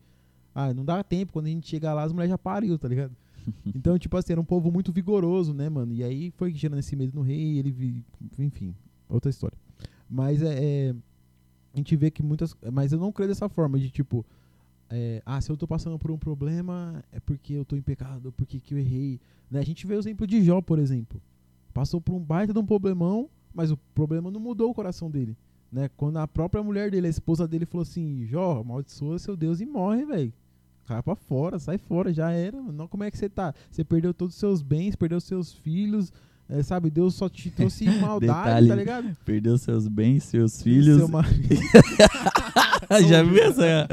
Ah, 0.55 0.75
não 0.75 0.85
dá 0.85 1.03
tempo, 1.03 1.33
quando 1.33 1.47
a 1.47 1.49
gente 1.51 1.67
chega 1.69 1.93
lá, 1.95 2.03
as 2.03 2.13
mulheres 2.13 2.31
já 2.31 2.39
pariu, 2.39 2.79
tá 2.79 2.89
ligado? 2.89 3.15
Então, 3.75 3.99
tipo 3.99 4.17
assim, 4.17 4.33
era 4.35 4.41
um 4.41 4.45
povo 4.45 4.71
muito 4.71 4.93
vigoroso, 4.93 5.53
né, 5.53 5.69
mano? 5.69 5.93
E 5.93 6.05
aí 6.05 6.31
foi 6.37 6.53
gerando 6.55 6.79
esse 6.79 6.95
medo 6.95 7.13
no 7.15 7.23
rei, 7.23 7.59
ele. 7.59 7.71
vi- 7.73 8.05
Enfim, 8.39 8.73
outra 9.09 9.31
história. 9.31 9.57
Mas 10.09 10.43
é, 10.43 10.55
é, 10.91 10.95
A 11.75 11.77
gente 11.79 11.97
vê 11.97 12.11
que 12.11 12.23
muitas. 12.23 12.55
Mas 12.73 12.93
eu 12.93 13.01
não 13.01 13.11
creio 13.11 13.29
dessa 13.31 13.49
forma, 13.49 13.79
de 13.79 13.91
tipo. 13.91 14.25
É, 14.95 15.23
ah, 15.25 15.41
se 15.41 15.51
eu 15.51 15.57
tô 15.57 15.67
passando 15.67 15.99
por 15.99 16.11
um 16.11 16.19
problema, 16.19 17.03
é 17.11 17.19
porque 17.19 17.55
eu 17.55 17.65
tô 17.65 17.75
em 17.75 17.81
pecado, 17.81 18.31
porque 18.37 18.61
que 18.61 18.75
eu 18.75 18.79
errei. 18.79 19.19
Né? 19.51 19.59
A 19.59 19.65
gente 19.65 19.87
vê 19.87 19.95
o 19.95 19.99
exemplo 19.99 20.27
de 20.27 20.45
Jó, 20.45 20.61
por 20.61 20.79
exemplo. 20.79 21.19
Passou 21.73 21.99
por 21.99 22.15
um 22.15 22.21
baita 22.21 22.53
de 22.53 22.59
um 22.59 22.67
problemão, 22.67 23.31
mas 23.55 23.71
o 23.71 23.79
problema 23.95 24.31
não 24.31 24.39
mudou 24.39 24.71
o 24.71 24.75
coração 24.75 25.11
dele. 25.11 25.35
Né? 25.73 25.89
Quando 25.97 26.19
a 26.19 26.29
própria 26.29 26.63
mulher 26.63 26.91
dele, 26.91 27.07
a 27.07 27.11
esposa 27.11 27.49
dele, 27.49 27.65
falou 27.65 27.83
assim: 27.83 28.27
Jó, 28.27 28.61
amaldiçoa 28.61 29.19
seu 29.19 29.35
Deus 29.35 29.63
e 29.63 29.67
morre, 29.67 30.05
velho. 30.05 30.33
Cai 30.85 31.03
pra 31.03 31.15
fora, 31.15 31.59
sai 31.59 31.79
fora, 31.79 32.13
já 32.13 32.31
era. 32.31 32.61
Não, 32.61 32.87
como 32.87 33.05
é 33.05 33.11
que 33.11 33.17
você 33.17 33.31
tá? 33.31 33.55
Você 33.71 33.83
perdeu 33.83 34.13
todos 34.13 34.35
os 34.35 34.41
seus 34.41 34.61
bens, 34.61 34.95
perdeu 34.95 35.19
seus 35.23 35.55
filhos, 35.55 36.13
é, 36.59 36.63
sabe? 36.63 36.91
Deus 36.91 37.15
só 37.15 37.29
te 37.29 37.51
trouxe 37.51 37.85
maldade, 38.01 38.21
Detalhe, 38.45 38.69
tá 38.69 38.75
ligado? 38.75 39.17
Perdeu 39.25 39.57
seus 39.59 39.87
bens, 39.89 40.25
seus 40.25 40.63
filhos. 40.63 40.99
Seu. 40.99 41.09
Já 43.09 43.23
viu 43.23 43.43
essa, 43.43 43.89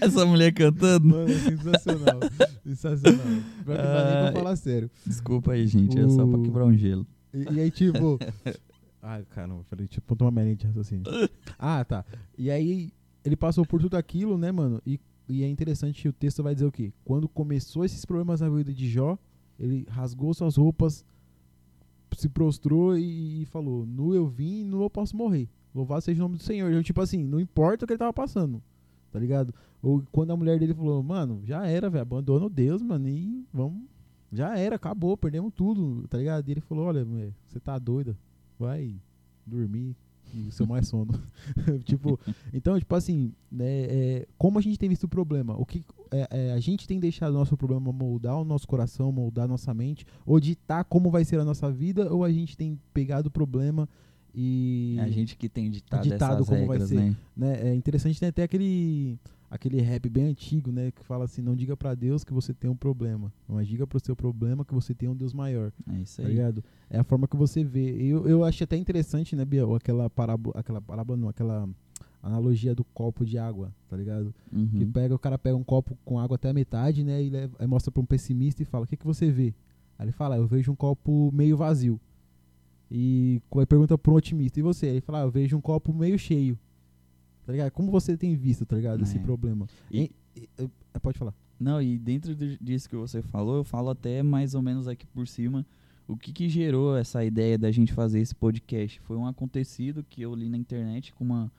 essa 0.00 0.26
mulher 0.26 0.52
cantando? 0.52 1.06
Mano, 1.08 1.30
é 1.30 1.38
sensacional. 1.38 2.20
sensacional. 2.64 3.26
Que 3.64 3.68
não 3.68 3.74
dá 3.76 4.22
nem 4.22 4.32
pra 4.32 4.32
falar 4.32 4.56
sério. 4.56 4.90
Desculpa 5.06 5.52
aí, 5.52 5.66
gente. 5.66 5.98
É 5.98 6.08
só 6.08 6.26
pra 6.26 6.38
O- 6.38 6.42
quebrar 6.42 6.64
um 6.64 6.76
gelo. 6.76 7.06
E, 7.34 7.42
e 7.54 7.60
aí, 7.60 7.70
tipo. 7.70 8.18
Ai, 9.02 9.24
caramba, 9.30 9.64
deixa 9.76 9.98
eu 9.98 10.02
pontar 10.02 10.26
uma 10.26 10.30
merda 10.30 10.54
de 10.56 10.66
raciocínio. 10.66 11.04
Ah, 11.58 11.82
tá. 11.84 12.04
E 12.36 12.50
aí, 12.50 12.92
ele 13.24 13.34
passou 13.36 13.64
por 13.64 13.80
tudo 13.80 13.96
aquilo, 13.96 14.36
né, 14.36 14.52
mano? 14.52 14.80
E, 14.86 15.00
e 15.28 15.42
é 15.42 15.48
interessante 15.48 16.02
que 16.02 16.08
o 16.08 16.12
texto 16.12 16.42
vai 16.42 16.54
dizer 16.54 16.66
o 16.66 16.72
quê? 16.72 16.92
Quando 17.04 17.26
começou 17.28 17.82
esses 17.84 18.04
problemas 18.04 18.40
na 18.42 18.48
vida 18.50 18.72
de 18.74 18.88
Jó, 18.90 19.18
ele 19.58 19.86
rasgou 19.88 20.34
suas 20.34 20.56
roupas, 20.56 21.02
se 22.20 22.28
prostrou 22.28 22.96
e, 22.96 23.42
e 23.42 23.46
falou: 23.46 23.86
Nu 23.86 24.14
eu 24.14 24.26
vim, 24.26 24.64
nu 24.64 24.82
eu 24.82 24.90
posso 24.90 25.16
morrer. 25.16 25.48
Louvado 25.74 26.02
seja 26.02 26.20
o 26.20 26.24
nome 26.24 26.36
do 26.36 26.42
Senhor. 26.42 26.70
Então, 26.70 26.82
tipo 26.82 27.00
assim, 27.00 27.24
não 27.24 27.40
importa 27.40 27.84
o 27.84 27.86
que 27.86 27.92
ele 27.92 27.98
tava 27.98 28.12
passando, 28.12 28.62
tá 29.12 29.18
ligado? 29.18 29.54
Ou 29.82 30.02
quando 30.10 30.32
a 30.32 30.36
mulher 30.36 30.58
dele 30.58 30.74
falou: 30.74 31.02
Mano, 31.02 31.42
já 31.44 31.66
era, 31.66 31.88
velho, 31.88 32.02
abandona 32.02 32.46
o 32.46 32.50
Deus, 32.50 32.82
mano, 32.82 33.08
e 33.08 33.44
vamos. 33.52 33.82
Já 34.32 34.56
era, 34.56 34.76
acabou, 34.76 35.16
perdemos 35.16 35.52
tudo, 35.54 36.06
tá 36.08 36.18
ligado? 36.18 36.48
E 36.48 36.52
ele 36.52 36.60
falou: 36.60 36.86
Olha, 36.86 37.04
você 37.46 37.58
tá 37.58 37.78
doida, 37.78 38.16
vai 38.58 38.94
dormir 39.46 39.96
e 40.34 40.50
seu 40.52 40.66
mais 40.66 40.88
sono. 40.88 41.12
tipo, 41.84 42.18
então, 42.52 42.78
tipo 42.78 42.94
assim, 42.94 43.32
né, 43.50 43.84
é, 43.84 44.28
como 44.38 44.58
a 44.58 44.62
gente 44.62 44.78
tem 44.78 44.88
visto 44.88 45.04
o 45.04 45.08
problema? 45.08 45.56
O 45.56 45.64
que 45.64 45.84
é, 46.10 46.28
é, 46.30 46.52
a 46.52 46.60
gente 46.60 46.86
tem 46.86 46.98
deixado 46.98 47.30
o 47.30 47.34
nosso 47.38 47.56
problema 47.56 47.92
moldar 47.92 48.36
o 48.40 48.44
nosso 48.44 48.66
coração, 48.66 49.12
moldar 49.12 49.44
a 49.44 49.48
nossa 49.48 49.72
mente, 49.72 50.04
ou 50.26 50.40
ditar 50.40 50.84
como 50.84 51.10
vai 51.10 51.24
ser 51.24 51.38
a 51.38 51.44
nossa 51.44 51.70
vida, 51.70 52.12
ou 52.12 52.24
a 52.24 52.32
gente 52.32 52.56
tem 52.56 52.78
pegado 52.92 53.28
o 53.28 53.30
problema 53.30 53.88
e 54.34 54.96
É 54.98 55.02
a 55.02 55.08
gente 55.10 55.36
que 55.36 55.48
tem 55.48 55.70
ditado, 55.70 56.02
ditado 56.04 56.44
como 56.44 56.66
vai 56.66 56.78
regras, 56.78 56.88
ser. 56.88 56.94
né? 56.96 57.16
né, 57.36 57.68
é 57.70 57.74
interessante 57.74 58.20
né, 58.22 58.28
até 58.28 58.42
aquele 58.42 59.18
aquele 59.50 59.80
rap 59.80 60.08
bem 60.08 60.26
antigo, 60.26 60.70
né, 60.70 60.92
que 60.92 61.04
fala 61.04 61.24
assim, 61.24 61.42
não 61.42 61.56
diga 61.56 61.76
pra 61.76 61.92
Deus 61.92 62.22
que 62.22 62.32
você 62.32 62.54
tem 62.54 62.70
um 62.70 62.76
problema, 62.76 63.32
mas 63.48 63.66
diga 63.66 63.84
pro 63.84 63.98
seu 63.98 64.14
problema 64.14 64.64
que 64.64 64.72
você 64.72 64.94
tem 64.94 65.08
um 65.08 65.16
Deus 65.16 65.32
maior, 65.34 65.72
É 65.92 65.96
isso 65.98 66.22
tá 66.22 66.28
aí. 66.28 66.34
ligado? 66.34 66.62
É 66.88 67.00
a 67.00 67.02
forma 67.02 67.26
que 67.26 67.36
você 67.36 67.64
vê. 67.64 67.96
Eu, 68.00 68.28
eu 68.28 68.44
achei 68.44 68.62
até 68.64 68.76
interessante, 68.76 69.34
né, 69.34 69.44
Biel, 69.44 69.74
aquela 69.74 70.08
parábola, 70.08 70.54
aquela 70.56 70.80
parábola 70.80 71.16
não, 71.18 71.28
aquela 71.28 71.68
analogia 72.22 72.74
do 72.74 72.84
copo 72.84 73.24
de 73.24 73.38
água, 73.38 73.72
tá 73.88 73.96
ligado? 73.96 74.34
Que 74.50 74.56
Uhum. 74.84 74.92
pega, 74.92 75.14
o 75.14 75.18
cara 75.18 75.38
pega 75.38 75.56
um 75.56 75.64
copo 75.64 75.96
com 76.04 76.18
água 76.18 76.34
até 76.34 76.50
a 76.50 76.52
metade, 76.52 77.02
né, 77.02 77.22
e 77.22 77.30
leva- 77.30 77.56
aí 77.58 77.66
mostra 77.66 77.90
pra 77.90 78.00
um 78.02 78.04
pessimista 78.06 78.62
e 78.62 78.66
fala: 78.66 78.84
"O 78.84 78.86
que 78.86 78.96
que 78.96 79.06
você 79.06 79.30
vê?" 79.30 79.54
Aí 79.98 80.04
ele 80.06 80.12
fala: 80.12 80.36
"Eu 80.36 80.46
vejo 80.46 80.70
um 80.72 80.76
copo 80.76 81.30
meio 81.32 81.56
vazio." 81.56 81.98
E 82.90 83.40
aí 83.56 83.66
pergunta 83.66 83.96
pro 83.96 84.14
otimista: 84.14 84.58
"E 84.58 84.62
você?" 84.62 84.86
Aí 84.86 84.92
ele 84.94 85.00
fala: 85.00 85.20
ah, 85.20 85.22
"Eu 85.24 85.30
vejo 85.30 85.56
um 85.56 85.60
copo 85.60 85.92
meio 85.92 86.18
cheio." 86.18 86.58
Tá 87.46 87.52
ligado? 87.52 87.70
Como 87.72 87.90
você 87.90 88.16
tem 88.16 88.34
visto, 88.36 88.64
tá 88.66 88.76
ligado, 88.76 89.02
esse 89.02 89.16
É. 89.16 89.20
problema? 89.20 89.66
E- 89.90 90.10
E- 90.36 90.48
e- 90.58 90.70
é, 90.94 90.98
pode 91.00 91.18
falar. 91.18 91.34
Não, 91.58 91.82
e 91.82 91.98
dentro 91.98 92.34
de- 92.36 92.56
disso 92.60 92.88
que 92.88 92.94
você 92.96 93.20
falou, 93.20 93.56
eu 93.56 93.64
falo 93.64 93.90
até 93.90 94.22
mais 94.22 94.54
ou 94.54 94.62
menos 94.62 94.86
aqui 94.86 95.04
por 95.08 95.26
cima 95.26 95.66
o 96.06 96.16
que, 96.16 96.32
que 96.32 96.48
gerou 96.48 96.96
essa 96.96 97.24
ideia 97.24 97.58
da 97.58 97.70
gente 97.72 97.92
fazer 97.92 98.20
esse 98.20 98.34
podcast. 98.34 99.00
Foi 99.00 99.16
um 99.16 99.26
acontecido 99.26 100.04
que 100.08 100.22
eu 100.22 100.32
li 100.34 100.48
na 100.48 100.56
internet 100.56 101.12
com 101.14 101.24
uma, 101.24 101.50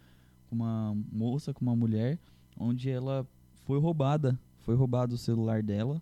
com 0.51 0.55
uma 0.55 0.93
moça, 1.09 1.53
com 1.53 1.61
uma 1.61 1.75
mulher, 1.75 2.19
onde 2.59 2.89
ela 2.89 3.25
foi 3.65 3.79
roubada. 3.79 4.37
Foi 4.59 4.75
roubado 4.75 5.15
o 5.15 5.17
celular 5.17 5.63
dela. 5.63 6.01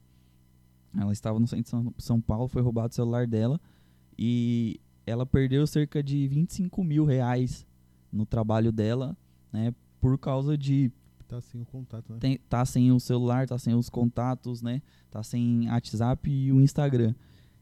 Ela 0.97 1.13
estava 1.13 1.39
no 1.39 1.47
centro 1.47 1.93
de 1.95 2.03
São, 2.03 2.19
Paulo, 2.19 2.47
foi 2.47 2.63
roubado 2.63 2.91
o 2.91 2.95
celular 2.95 3.27
dela. 3.27 3.61
E 4.17 4.81
ela 5.05 5.23
perdeu 5.25 5.65
cerca 5.67 6.01
de 6.01 6.27
25 6.27 6.83
mil 6.83 7.05
reais 7.05 7.65
no 8.11 8.25
trabalho 8.25 8.71
dela, 8.71 9.15
né? 9.53 9.73
Por 10.01 10.17
causa 10.17 10.57
de 10.57 10.91
Tá 11.27 11.39
sem 11.39 11.61
o 11.61 11.65
contato, 11.65 12.11
né? 12.11 12.17
tem, 12.19 12.39
tá 12.49 12.65
sem 12.65 12.91
o 12.91 12.99
celular, 12.99 13.47
tá 13.47 13.55
sem 13.59 13.75
os 13.75 13.87
contatos, 13.87 14.63
né? 14.63 14.81
Tá 15.11 15.21
sem 15.21 15.69
WhatsApp 15.69 16.27
e 16.27 16.51
o 16.51 16.59
Instagram. 16.59 17.13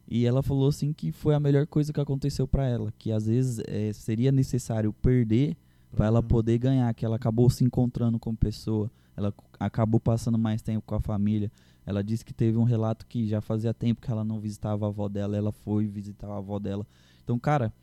E 0.07 0.25
ela 0.25 0.41
falou 0.41 0.69
assim 0.69 0.93
que 0.93 1.11
foi 1.11 1.35
a 1.35 1.39
melhor 1.39 1.67
coisa 1.67 1.91
que 1.91 1.99
aconteceu 1.99 2.47
pra 2.47 2.65
ela, 2.65 2.93
que 2.97 3.11
às 3.11 3.25
vezes 3.27 3.61
eh, 3.67 3.91
seria 3.91 4.31
necessário 4.31 4.93
perder 4.93 5.57
pra 5.95 6.05
ela 6.07 6.21
poder 6.23 6.57
ganhar, 6.57 6.93
que 6.93 7.05
ela 7.05 7.15
acabou 7.15 7.49
se 7.49 7.63
encontrando 7.63 8.19
como 8.19 8.37
pessoa, 8.37 8.91
ela 9.15 9.33
acabou 9.59 9.99
passando 9.99 10.37
mais 10.37 10.61
tempo 10.61 10.83
com 10.85 10.95
a 10.95 10.99
família. 10.99 11.51
Ela 11.85 12.03
disse 12.03 12.23
que 12.25 12.33
teve 12.33 12.57
um 12.57 12.63
relato 12.63 13.05
que 13.05 13.25
já 13.27 13.39
fazia 13.41 13.73
tempo 13.73 14.01
que 14.01 14.11
ela 14.11 14.23
não 14.23 14.39
visitava 14.39 14.85
a 14.85 14.89
avó 14.89 15.07
dela, 15.07 15.37
ela 15.37 15.51
foi 15.51 15.87
visitar 15.87 16.27
a 16.27 16.37
avó 16.37 16.59
dela. 16.59 16.85
Então, 17.23 17.39
cara, 17.39 17.73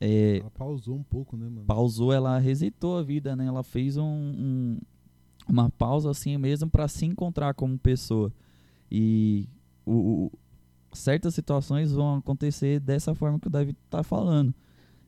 eh, 0.00 0.38
Ela 0.40 0.50
pausou 0.50 0.96
um 0.96 1.02
pouco, 1.02 1.36
né, 1.36 1.44
mano? 1.48 1.64
pausou, 1.66 2.12
ela 2.12 2.38
resetou 2.38 2.96
a 2.98 3.02
vida, 3.02 3.36
né? 3.36 3.46
Ela 3.46 3.62
fez 3.62 3.96
um, 3.96 4.02
um- 4.04 4.78
uma 5.48 5.68
pausa 5.70 6.10
assim 6.10 6.36
mesmo 6.38 6.70
para 6.70 6.88
se 6.88 7.04
encontrar 7.04 7.52
como 7.54 7.78
pessoa. 7.78 8.32
E 8.90 9.46
o, 9.84 9.92
o- 10.26 10.32
certas 10.92 11.34
situações 11.34 11.92
vão 11.92 12.16
acontecer 12.16 12.80
dessa 12.80 13.14
forma 13.14 13.38
que 13.38 13.48
o 13.48 13.50
David 13.50 13.76
tá 13.90 14.02
falando. 14.02 14.54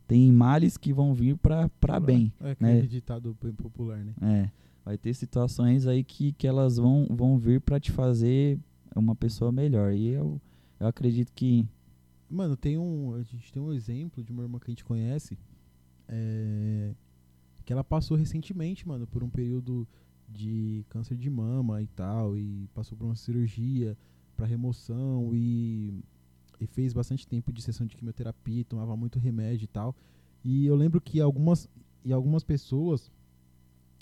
Tem 0.06 0.30
males 0.30 0.76
que 0.76 0.92
vão 0.92 1.14
vir 1.14 1.36
para 1.36 2.00
bem. 2.00 2.32
É 2.40 2.56
né? 2.60 2.72
aquele 2.72 2.88
ditado 2.88 3.36
bem 3.42 3.52
popular, 3.52 4.04
né? 4.04 4.14
É, 4.20 4.50
vai 4.84 4.98
ter 4.98 5.14
situações 5.14 5.86
aí 5.86 6.04
que, 6.04 6.32
que 6.32 6.46
elas 6.46 6.76
vão, 6.76 7.06
vão 7.10 7.38
vir 7.38 7.60
para 7.60 7.80
te 7.80 7.90
fazer 7.90 8.58
uma 8.94 9.14
pessoa 9.14 9.50
melhor. 9.50 9.92
E 9.92 10.08
eu, 10.08 10.40
eu 10.78 10.86
acredito 10.86 11.32
que 11.32 11.66
Mano, 12.34 12.56
tem 12.56 12.76
um. 12.76 13.14
A 13.14 13.22
gente 13.22 13.52
tem 13.52 13.62
um 13.62 13.72
exemplo 13.72 14.24
de 14.24 14.32
uma 14.32 14.42
irmã 14.42 14.58
que 14.58 14.68
a 14.68 14.72
gente 14.72 14.84
conhece. 14.84 15.38
é, 16.08 16.92
que 17.64 17.72
ela 17.72 17.84
passou 17.84 18.16
recentemente, 18.16 18.86
mano, 18.86 19.06
por 19.06 19.22
um 19.22 19.30
período 19.30 19.88
de 20.28 20.84
câncer 20.90 21.16
de 21.16 21.30
mama 21.30 21.80
e 21.80 21.86
tal. 21.86 22.36
E 22.36 22.68
passou 22.74 22.98
por 22.98 23.04
uma 23.04 23.14
cirurgia 23.14 23.96
pra 24.36 24.46
remoção 24.46 25.30
e, 25.32 26.02
e 26.60 26.66
fez 26.66 26.92
bastante 26.92 27.26
tempo 27.26 27.52
de 27.52 27.60
sessão 27.62 27.86
de 27.86 27.96
quimioterapia, 27.96 28.64
tomava 28.64 28.96
muito 28.96 29.18
remédio 29.18 29.64
e 29.64 29.68
tal. 29.68 29.94
E 30.44 30.66
eu 30.66 30.74
lembro 30.76 31.00
que 31.00 31.20
algumas, 31.20 31.68
e 32.04 32.12
algumas 32.12 32.42
pessoas 32.44 33.10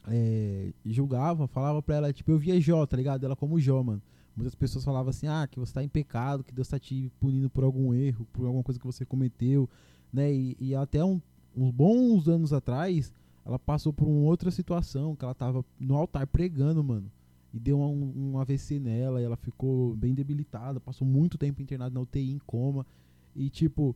é, 0.09 0.73
julgavam, 0.85 1.47
falavam 1.47 1.83
pra 1.83 1.97
ela, 1.97 2.13
tipo, 2.13 2.31
eu 2.31 2.39
via 2.39 2.61
Jó, 2.61 2.85
tá 2.87 2.97
ligado? 2.97 3.25
Ela 3.25 3.37
como 3.37 3.61
Jó, 3.61 3.83
mano. 3.83 4.03
Muitas 4.35 4.55
pessoas 4.55 4.85
falavam 4.85 5.11
assim, 5.11 5.27
ah, 5.29 5.47
que 5.47 5.59
você 5.61 5.73
tá 5.75 5.85
em 5.85 5.89
pecado, 5.89 6.43
que 6.43 6.55
Deus 6.55 6.67
tá 6.69 6.79
te 6.79 7.11
punindo 7.21 7.51
por 7.51 7.65
algum 7.65 7.93
erro, 7.93 8.27
por 8.33 8.47
alguma 8.47 8.65
coisa 8.65 8.81
que 8.81 8.87
você 8.87 9.05
cometeu, 9.05 9.69
né? 10.13 10.33
E, 10.33 10.57
e 10.59 10.75
até 10.75 11.05
um- 11.05 11.21
uns 11.55 11.71
bons 11.71 12.29
anos 12.29 12.53
atrás, 12.53 13.13
ela 13.45 13.59
passou 13.59 13.93
por 13.93 14.09
uma 14.09 14.23
outra 14.23 14.51
situação, 14.51 15.15
que 15.15 15.25
ela 15.25 15.35
tava 15.35 15.65
no 15.79 15.95
altar 15.97 16.27
pregando, 16.27 16.83
mano. 16.83 17.11
E 17.53 17.61
deu 17.61 17.79
um, 17.79 18.33
um 18.33 18.39
AVC 18.39 18.79
nela, 18.79 19.21
e 19.21 19.25
ela 19.25 19.37
ficou 19.37 19.95
bem 19.95 20.15
debilitada, 20.15 20.81
passou 20.81 21.07
muito 21.07 21.37
tempo 21.37 21.61
internada 21.61 21.93
na 21.93 22.01
UTI, 22.01 22.33
em 22.33 22.39
coma. 22.39 22.87
E, 23.37 23.51
tipo, 23.51 23.95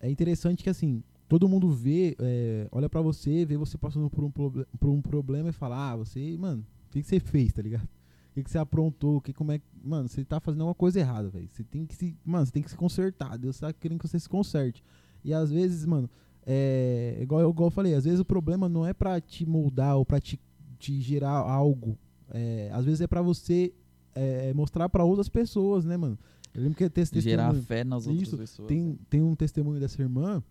é 0.00 0.10
interessante 0.10 0.62
que, 0.62 0.70
assim, 0.70 1.02
todo 1.28 1.48
mundo 1.48 1.70
vê, 1.70 2.16
é, 2.20 2.68
olha 2.70 2.88
pra 2.88 3.00
você, 3.00 3.44
vê 3.44 3.56
você 3.56 3.76
passando 3.76 4.08
por 4.08 4.24
um, 4.24 4.30
por 4.30 4.90
um 4.90 5.00
problema 5.00 5.48
e 5.48 5.52
fala, 5.52 5.92
ah, 5.92 5.96
você, 5.96 6.36
mano, 6.38 6.64
o 6.88 6.92
que, 6.92 7.00
que 7.00 7.08
você 7.08 7.18
fez, 7.18 7.52
tá 7.52 7.62
ligado? 7.62 7.88
O 8.32 8.34
que, 8.34 8.44
que 8.44 8.50
você 8.50 8.58
aprontou? 8.58 9.20
Que, 9.20 9.32
como 9.32 9.52
é, 9.52 9.60
mano, 9.84 10.08
você 10.08 10.24
tá 10.24 10.40
fazendo 10.40 10.62
alguma 10.62 10.74
coisa 10.74 10.98
errada, 10.98 11.28
velho. 11.28 11.48
Você 11.48 11.62
tem 11.64 11.84
que 11.84 11.94
se, 11.94 12.16
mano, 12.24 12.46
você 12.46 12.52
tem 12.52 12.62
que 12.62 12.70
se 12.70 12.76
consertar. 12.76 13.36
Deus 13.36 13.58
tá 13.58 13.72
querendo 13.74 13.98
que 13.98 14.08
você 14.08 14.18
se 14.18 14.28
conserte. 14.28 14.82
E 15.22 15.34
às 15.34 15.50
vezes, 15.50 15.84
mano, 15.84 16.08
é 16.46 17.18
igual, 17.20 17.48
igual 17.48 17.66
eu 17.66 17.70
falei, 17.70 17.94
às 17.94 18.04
vezes 18.04 18.20
o 18.20 18.24
problema 18.24 18.68
não 18.68 18.86
é 18.86 18.92
pra 18.94 19.20
te 19.20 19.46
moldar 19.46 19.96
ou 19.96 20.04
pra 20.04 20.18
te, 20.18 20.40
te 20.78 21.00
gerar 21.00 21.30
algo. 21.30 21.98
É, 22.30 22.70
às 22.72 22.84
vezes 22.84 23.00
é 23.00 23.06
pra 23.06 23.20
você 23.22 23.72
é, 24.14 24.52
mostrar 24.54 24.88
pra 24.88 25.04
outras 25.04 25.28
pessoas, 25.28 25.84
né, 25.84 25.96
mano? 25.96 26.18
Eu 26.54 26.62
lembro 26.62 26.76
que 26.76 26.88
tem 26.90 27.02
esse 27.02 27.18
gerar 27.20 27.44
testemunho- 27.44 27.64
fé 27.66 27.82
nas 27.84 28.06
outras 28.06 28.28
Isso, 28.28 28.36
pessoas. 28.36 28.68
tem, 28.68 28.98
tem 29.08 29.22
um 29.22 29.34
testemunho 29.34 29.80
dessa 29.80 30.00
irmã 30.02 30.42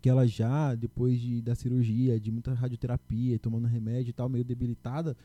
que 0.00 0.08
ela 0.08 0.26
já, 0.26 0.74
depois 0.74 1.20
de, 1.20 1.42
da 1.42 1.54
cirurgia, 1.54 2.18
de 2.20 2.30
muita 2.30 2.54
radioterapia, 2.54 3.38
tomando 3.38 3.66
remédio 3.66 4.10
e 4.10 4.12
tal, 4.12 4.28
meio 4.28 4.44
debilitada, 4.44 5.16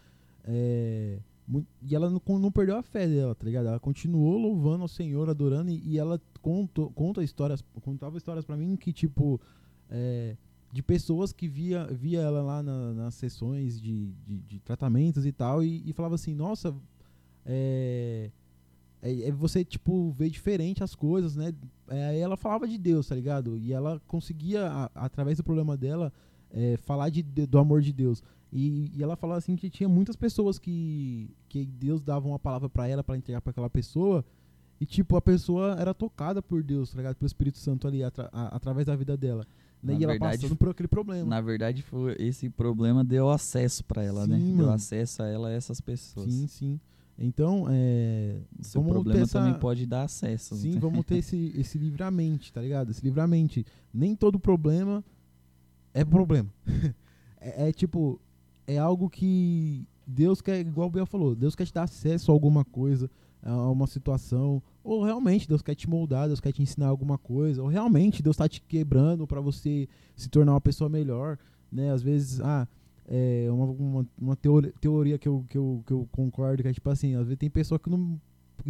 é, 0.43 1.19
mu- 1.47 1.65
e 1.81 1.95
ela 1.95 2.09
não, 2.09 2.21
não 2.39 2.51
perdeu 2.51 2.75
a 2.77 2.83
fé 2.83 3.07
dela, 3.07 3.33
tá 3.35 3.45
ligado? 3.45 3.67
Ela 3.67 3.79
continuou 3.79 4.37
louvando 4.37 4.81
ao 4.81 4.87
Senhor, 4.87 5.29
adorando, 5.29 5.69
e, 5.69 5.79
e 5.85 5.97
ela 5.97 6.19
contou, 6.41 6.89
conta 6.91 7.23
histórias, 7.23 7.63
contava 7.81 8.17
histórias 8.17 8.43
pra 8.45 8.57
mim 8.57 8.75
que, 8.75 8.91
tipo, 8.91 9.39
é, 9.89 10.35
de 10.73 10.81
pessoas 10.81 11.31
que 11.31 11.47
via, 11.47 11.85
via 11.85 12.19
ela 12.19 12.41
lá 12.41 12.63
na- 12.63 12.93
nas 12.93 13.13
sessões 13.13 13.79
de, 13.79 14.11
de, 14.25 14.39
de 14.39 14.59
tratamentos 14.59 15.23
e 15.23 15.31
tal, 15.31 15.63
e, 15.63 15.87
e 15.87 15.93
falava 15.93 16.15
assim, 16.15 16.33
nossa, 16.33 16.73
é, 17.45 18.31
é, 19.01 19.27
é 19.27 19.31
você, 19.31 19.63
tipo, 19.63 20.11
vê 20.13 20.29
diferente 20.29 20.83
as 20.83 20.95
coisas, 20.95 21.35
né? 21.35 21.53
É, 21.87 22.05
aí 22.07 22.19
ela 22.19 22.35
falava 22.35 22.67
de 22.67 22.77
Deus, 22.79 23.07
tá 23.07 23.13
ligado? 23.15 23.55
E 23.57 23.71
ela 23.71 24.01
conseguia, 24.07 24.67
a- 24.67 24.89
através 24.95 25.37
do 25.37 25.43
problema 25.43 25.77
dela, 25.77 26.11
é, 26.51 26.75
falar 26.77 27.09
de, 27.09 27.21
de- 27.21 27.45
do 27.45 27.59
amor 27.59 27.81
de 27.81 27.93
Deus. 27.93 28.23
E, 28.51 28.91
e 28.95 29.03
ela 29.03 29.15
falava 29.15 29.37
assim 29.39 29.55
que 29.55 29.69
tinha 29.69 29.87
muitas 29.89 30.15
pessoas 30.15 30.57
que, 30.59 31.29
que 31.49 31.65
Deus 31.65 32.01
dava 32.01 32.27
uma 32.27 32.39
palavra 32.39 32.67
pra 32.69 32.87
ela, 32.87 33.03
pra 33.03 33.15
entregar 33.17 33.41
pra 33.41 33.51
aquela 33.51 33.69
pessoa, 33.69 34.25
e 34.81 34.85
tipo, 34.87 35.15
a 35.15 35.21
pessoa 35.21 35.75
era 35.79 35.93
tocada 35.93 36.41
por 36.41 36.63
Deus, 36.63 36.91
tá 36.91 36.97
ligado? 36.97 37.15
Pelo 37.15 37.27
Espírito 37.27 37.57
Santo 37.59 37.87
ali, 37.87 38.03
atra- 38.03 38.29
a- 38.33 38.55
através 38.55 38.87
da 38.87 38.95
vida 38.95 39.15
dela. 39.15 39.45
Né? 39.83 39.93
Na 39.93 39.99
E 39.99 40.03
ela 40.03 40.13
verdade, 40.13 40.41
passando 40.41 40.55
por 40.57 40.69
aquele 40.69 40.87
problema. 40.87 41.29
Na 41.29 41.41
verdade, 41.41 41.81
foi, 41.83 42.15
esse 42.17 42.49
problema 42.49 43.03
deu 43.03 43.29
acesso 43.29 43.83
pra 43.83 44.01
ela, 44.03 44.25
né? 44.25 44.37
Sim, 44.37 44.47
Deu 44.55 44.65
mano. 44.65 44.71
acesso 44.71 45.21
a 45.21 45.27
ela 45.27 45.49
a 45.49 45.51
essas 45.51 45.81
pessoas. 45.81 46.31
Sim, 46.31 46.47
sim. 46.47 46.79
Então, 47.19 47.65
é. 47.69 48.37
Seu 48.61 48.81
vamos 48.81 48.93
problema 48.93 49.19
ter 49.19 49.23
essa- 49.23 49.39
também 49.39 49.53
pode 49.59 49.85
dar 49.85 50.03
acesso. 50.03 50.55
Sim, 50.55 50.73
né? 50.75 50.79
vamos 50.79 51.05
ter 51.05 51.17
esse, 51.17 51.51
esse 51.57 51.77
livramento, 51.77 52.51
tá 52.51 52.61
ligado? 52.61 52.89
Esse 52.91 53.03
livramento. 53.03 53.63
Nem 53.93 54.15
todo 54.15 54.39
problema 54.39 55.03
é 55.93 56.03
problema. 56.03 56.49
é, 57.39 57.69
é 57.69 57.71
tipo, 57.73 58.19
é 58.65 58.77
algo 58.77 59.09
que 59.09 59.85
Deus 60.07 60.41
quer, 60.41 60.61
igual 60.61 60.87
o 60.87 60.91
Biel 60.91 61.05
falou, 61.05 61.35
Deus 61.35 61.55
quer 61.55 61.65
te 61.65 61.73
dar 61.73 61.83
acesso 61.83 62.31
a 62.31 62.33
alguma 62.33 62.65
coisa, 62.65 63.09
a 63.43 63.69
uma 63.69 63.87
situação, 63.87 64.61
ou 64.83 65.03
realmente 65.03 65.47
Deus 65.47 65.61
quer 65.61 65.75
te 65.75 65.89
moldar, 65.89 66.27
Deus 66.27 66.39
quer 66.39 66.51
te 66.51 66.61
ensinar 66.61 66.87
alguma 66.87 67.17
coisa, 67.17 67.61
ou 67.61 67.67
realmente 67.67 68.23
Deus 68.23 68.37
tá 68.37 68.47
te 68.47 68.61
quebrando 68.61 69.27
pra 69.27 69.41
você 69.41 69.87
se 70.15 70.29
tornar 70.29 70.53
uma 70.53 70.61
pessoa 70.61 70.89
melhor, 70.89 71.37
né? 71.71 71.91
Às 71.91 72.01
vezes, 72.01 72.39
ah, 72.41 72.67
é 73.05 73.47
uma, 73.51 73.65
uma, 73.65 74.07
uma 74.17 74.35
teoria, 74.35 74.73
teoria 74.79 75.17
que, 75.17 75.27
eu, 75.27 75.45
que, 75.49 75.57
eu, 75.57 75.83
que 75.85 75.91
eu 75.91 76.07
concordo, 76.11 76.63
que 76.63 76.69
é 76.69 76.73
tipo 76.73 76.89
assim, 76.89 77.15
às 77.15 77.25
vezes 77.25 77.37
tem 77.37 77.49
pessoa 77.49 77.77
que 77.77 77.89
não 77.89 78.19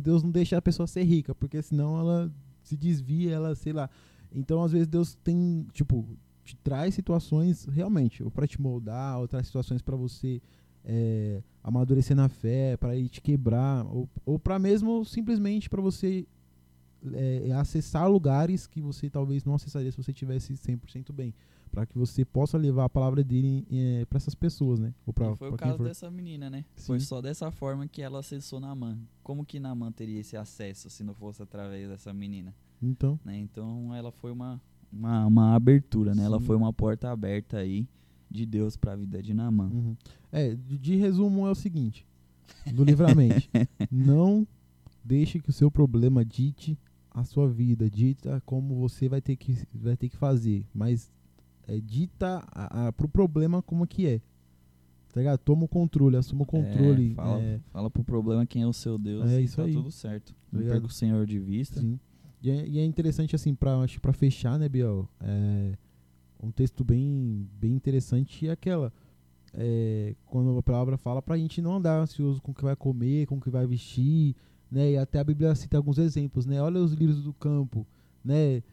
Deus 0.01 0.23
não 0.23 0.31
deixa 0.31 0.57
a 0.57 0.61
pessoa 0.61 0.87
ser 0.87 1.03
rica, 1.03 1.35
porque 1.35 1.61
senão 1.61 1.99
ela 1.99 2.31
se 2.63 2.75
desvia, 2.75 3.33
ela, 3.33 3.55
sei 3.55 3.73
lá. 3.73 3.89
Então, 4.33 4.63
às 4.63 4.71
vezes, 4.71 4.87
Deus 4.87 5.15
tem, 5.23 5.67
tipo, 5.73 6.07
te 6.43 6.55
traz 6.57 6.95
situações 6.95 7.65
realmente, 7.65 8.23
ou 8.23 8.31
pra 8.31 8.47
te 8.47 8.59
moldar, 8.59 9.19
ou 9.19 9.27
traz 9.27 9.47
situações 9.47 9.81
pra 9.81 9.95
você 9.95 10.41
é, 10.85 11.41
amadurecer 11.63 12.15
na 12.15 12.29
fé, 12.29 12.77
pra 12.77 12.95
ir 12.95 13.09
te 13.09 13.21
quebrar, 13.21 13.85
ou, 13.85 14.09
ou 14.25 14.37
para 14.37 14.59
mesmo 14.59 15.03
simplesmente 15.05 15.69
pra 15.69 15.81
você 15.81 16.25
é, 17.13 17.51
acessar 17.53 18.09
lugares 18.09 18.67
que 18.67 18.81
você 18.81 19.09
talvez 19.09 19.43
não 19.43 19.55
acessaria 19.55 19.91
se 19.91 19.97
você 19.97 20.13
tivesse 20.13 20.53
100% 20.53 21.11
bem, 21.11 21.33
Pra 21.73 21.87
que 21.87 21.97
você 21.97 22.23
possa 22.23 22.55
levar 22.55 22.85
a 22.85 22.89
palavra 22.89 23.23
dele 23.23 23.65
é, 23.71 24.05
para 24.05 24.17
essas 24.17 24.35
pessoas, 24.35 24.79
né? 24.79 24.93
Ou 25.07 25.11
pra, 25.11 25.31
E 25.31 25.35
foi 25.35 25.47
pra 25.47 25.55
o 25.55 25.57
caso 25.57 25.77
for. 25.77 25.87
dessa 25.87 26.11
menina, 26.11 26.47
né? 26.47 26.63
Foi 26.75 26.99
Sim. 26.99 27.05
só 27.07 27.19
dessa 27.19 27.49
forma 27.49 27.87
que 27.87 27.99
ela 27.99 28.19
acessou 28.19 28.59
Naman. 28.59 28.99
Como 29.23 29.43
que 29.43 29.59
Naman 29.59 29.91
teria 29.91 30.19
esse 30.19 30.37
acesso 30.37 30.87
se 30.91 31.03
não 31.03 31.15
fosse 31.15 31.41
através 31.41 31.89
dessa 31.89 32.13
menina? 32.13 32.53
Então, 32.79 33.19
né? 33.25 33.39
Então 33.39 33.91
ela 33.95 34.11
foi 34.11 34.31
uma, 34.31 34.61
uma, 34.91 35.25
uma 35.25 35.55
abertura, 35.55 36.13
né? 36.13 36.23
Ela 36.23 36.39
Sim. 36.39 36.45
foi 36.45 36.55
uma 36.55 36.71
porta 36.71 37.09
aberta 37.09 37.57
aí 37.57 37.87
de 38.33 38.45
Deus 38.45 38.75
pra 38.75 38.95
vida 38.95 39.21
de 39.21 39.33
Naman. 39.33 39.69
Uhum. 39.69 39.95
É, 40.31 40.55
de, 40.55 40.95
resumo 40.95 41.45
é 41.45 41.51
o 41.51 41.55
seguinte: 41.55 42.05
do 42.73 42.83
livramento. 42.83 43.47
não 43.91 44.45
deixe 45.03 45.39
que 45.39 45.49
o 45.49 45.53
seu 45.53 45.69
problema 45.69 46.25
dite 46.25 46.77
a 47.11 47.23
sua 47.23 47.47
vida, 47.47 47.87
dita 47.89 48.41
como 48.43 48.75
você 48.75 49.07
vai 49.07 49.21
ter 49.21 49.35
que, 49.35 49.55
vai 49.71 49.95
ter 49.95 50.09
que 50.09 50.17
fazer, 50.17 50.65
mas 50.73 51.11
é, 51.67 51.79
dita 51.79 52.43
a, 52.51 52.87
a, 52.87 52.91
pro 52.91 53.07
problema 53.07 53.61
como 53.61 53.85
que 53.85 54.07
é. 54.07 54.19
Tá 55.13 55.19
ligado? 55.19 55.37
Toma 55.37 55.65
o 55.65 55.67
controle, 55.67 56.17
assuma 56.17 56.41
o 56.41 56.45
controle. 56.45 57.11
É, 57.11 57.13
fala, 57.13 57.39
é, 57.39 57.59
fala 57.71 57.91
pro 57.91 58.03
problema 58.03 58.47
quem 58.47 58.63
é 58.63 58.67
o 58.67 58.73
seu 58.73 58.97
Deus. 58.97 59.29
É 59.29 59.39
e 59.39 59.43
isso 59.43 59.57
tá 59.57 59.63
aí. 59.63 59.73
tudo 59.73 59.91
certo. 59.91 60.33
Obrigado. 60.51 60.73
perca 60.73 60.87
o 60.87 60.89
Senhor 60.89 61.27
de 61.27 61.37
vista. 61.37 61.79
Sim. 61.79 61.99
E 62.41 62.49
é, 62.49 62.67
e 62.67 62.79
é 62.79 62.83
interessante, 62.83 63.35
assim, 63.35 63.53
pra, 63.53 63.77
acho 63.81 64.01
pra 64.01 64.11
fechar, 64.11 64.57
né, 64.57 64.67
Biel? 64.67 65.07
É, 65.21 65.77
um 66.43 66.51
texto 66.51 66.83
bem, 66.83 67.47
bem 67.59 67.73
interessante 67.73 68.47
é 68.47 68.51
aquela. 68.51 68.91
é, 69.53 70.15
quando 70.25 70.57
a 70.57 70.63
palavra 70.63 70.97
fala 70.97 71.21
pra 71.21 71.37
gente 71.37 71.61
não 71.61 71.75
andar 71.75 72.01
ansioso 72.01 72.41
com 72.41 72.51
o 72.51 72.55
que 72.55 72.63
vai 72.63 72.75
comer, 72.75 73.27
com 73.27 73.35
o 73.35 73.41
que 73.41 73.49
vai 73.49 73.65
vestir, 73.67 74.35
né? 74.71 74.91
E 74.91 74.97
até 74.97 75.19
a 75.19 75.23
Bíblia 75.23 75.53
cita 75.55 75.77
alguns 75.77 75.97
exemplos, 75.99 76.45
né? 76.45 76.61
Olha 76.61 76.79
os 76.81 76.93
lírios 76.93 77.21
do 77.21 77.33
campo, 77.33 77.85
né? 78.23 78.63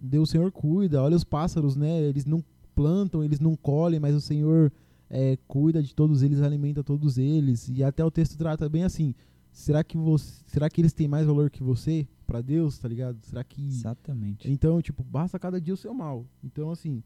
Deus, 0.00 0.28
o 0.28 0.32
Senhor 0.32 0.52
cuida, 0.52 1.02
olha 1.02 1.16
os 1.16 1.24
pássaros, 1.24 1.74
né? 1.76 2.02
Eles 2.02 2.26
não 2.26 2.44
plantam, 2.74 3.24
eles 3.24 3.40
não 3.40 3.56
colhem, 3.56 3.98
mas 3.98 4.14
o 4.14 4.20
Senhor 4.20 4.70
é, 5.08 5.38
cuida 5.48 5.82
de 5.82 5.94
todos 5.94 6.22
eles, 6.22 6.40
alimenta 6.42 6.84
todos 6.84 7.16
eles. 7.18 7.68
E 7.68 7.82
até 7.82 8.04
o 8.04 8.10
texto 8.10 8.36
trata 8.36 8.68
bem 8.68 8.84
assim: 8.84 9.14
será 9.52 9.82
que 9.84 9.96
você, 9.96 10.42
será 10.46 10.68
que 10.70 10.80
eles 10.80 10.92
têm 10.92 11.08
mais 11.08 11.26
valor 11.26 11.50
que 11.50 11.62
você 11.62 12.06
pra 12.26 12.40
Deus, 12.40 12.78
tá 12.78 12.88
ligado? 12.88 13.18
Será 13.22 13.42
que 13.44 13.66
Exatamente. 13.66 14.50
então, 14.50 14.80
tipo, 14.80 15.02
basta 15.02 15.38
cada 15.38 15.60
dia 15.60 15.74
o 15.74 15.76
seu 15.76 15.92
mal. 15.92 16.24
Então, 16.42 16.70
assim, 16.70 17.02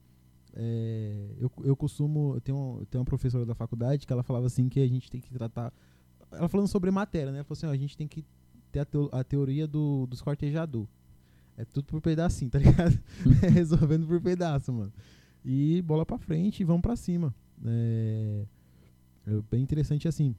é, 0.53 1.35
eu, 1.39 1.51
eu 1.65 1.75
costumo. 1.77 2.35
Eu 2.37 2.41
tenho, 2.41 2.77
eu 2.81 2.87
tenho 2.87 3.01
uma 3.01 3.05
professora 3.07 3.45
da 3.45 3.55
faculdade 3.55 4.07
que 4.07 4.13
ela 4.13 4.23
falava 4.23 4.47
assim 4.47 4.69
que 4.69 4.81
a 4.81 4.87
gente 4.87 5.11
tem 5.11 5.21
que 5.21 5.33
tratar. 5.33 5.73
Ela 6.31 6.49
falando 6.49 6.69
sobre 6.69 6.91
matéria, 6.91 7.31
né? 7.33 7.39
Ela 7.39 7.45
falou 7.45 7.57
assim: 7.59 7.67
ó, 7.67 7.71
a 7.71 7.77
gente 7.77 7.97
tem 7.97 8.07
que 8.07 8.25
ter 8.71 8.81
a, 8.81 8.85
teo- 8.85 9.09
a 9.13 9.25
teoria 9.25 9.67
do, 9.67 10.07
dos 10.07 10.21
cortejador. 10.23 10.87
É 11.57 11.65
tudo 11.65 11.85
por 11.87 12.01
pedacinho, 12.01 12.51
tá 12.51 12.59
ligado? 12.59 12.99
É 13.43 13.49
resolvendo 13.49 14.07
por 14.07 14.21
pedaço, 14.21 14.73
mano. 14.73 14.93
E 15.45 15.83
bola 15.83 16.05
pra 16.07 16.19
frente 16.19 16.61
e 16.61 16.65
vamos 16.65 16.83
pra 16.83 16.97
cima. 16.97 17.35
É, 17.65 18.45
é 19.27 19.41
bem 19.51 19.63
interessante 19.63 20.07
assim. 20.09 20.35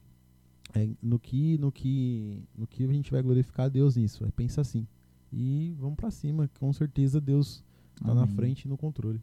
É, 0.74 0.88
no 1.00 1.18
que 1.18 1.56
no 1.58 1.70
que 1.70 2.42
no 2.54 2.66
que 2.66 2.84
a 2.84 2.92
gente 2.92 3.10
vai 3.10 3.22
glorificar 3.22 3.66
a 3.66 3.68
Deus 3.68 3.96
nisso 3.96 4.24
é 4.26 4.30
pensa 4.32 4.60
assim 4.60 4.84
e 5.32 5.74
vamos 5.78 5.94
pra 5.96 6.10
cima 6.10 6.50
com 6.58 6.72
certeza 6.72 7.20
Deus 7.20 7.62
tá 8.02 8.14
na 8.14 8.26
frente 8.26 8.62
e 8.62 8.68
no 8.68 8.76
controle. 8.76 9.20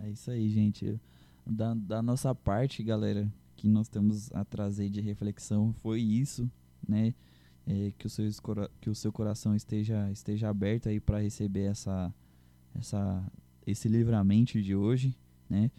É 0.00 0.10
isso 0.10 0.30
aí, 0.30 0.48
gente. 0.48 1.00
Da, 1.44 1.74
da 1.74 2.02
nossa 2.02 2.34
parte, 2.34 2.82
galera, 2.82 3.30
que 3.56 3.68
nós 3.68 3.88
temos 3.88 4.32
a 4.32 4.44
trazer 4.44 4.88
de 4.88 5.00
reflexão 5.00 5.72
foi 5.74 6.00
isso, 6.00 6.50
né? 6.86 7.14
É, 7.66 7.92
que, 7.96 8.06
o 8.06 8.10
seu, 8.10 8.28
que 8.80 8.90
o 8.90 8.94
seu 8.94 9.12
coração 9.12 9.54
esteja, 9.54 10.10
esteja 10.10 10.48
aberto 10.48 10.88
aí 10.88 10.98
para 10.98 11.20
receber 11.20 11.64
essa, 11.64 12.12
essa, 12.74 13.24
esse 13.64 13.88
livramento 13.88 14.60
de 14.60 14.74
hoje, 14.74 15.16
né? 15.48 15.70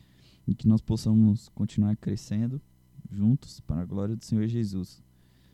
E 0.47 0.55
que 0.55 0.67
nós 0.67 0.81
possamos 0.81 1.49
continuar 1.49 1.95
crescendo 1.97 2.61
juntos 3.11 3.59
para 3.61 3.81
a 3.81 3.85
glória 3.85 4.15
do 4.15 4.23
Senhor 4.23 4.47
Jesus. 4.47 5.01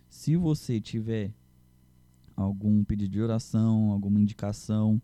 Se 0.10 0.36
você 0.36 0.80
tiver 0.80 1.32
algum 2.36 2.84
pedido 2.84 3.12
de 3.12 3.22
oração, 3.22 3.92
alguma 3.92 4.20
indicação, 4.20 5.02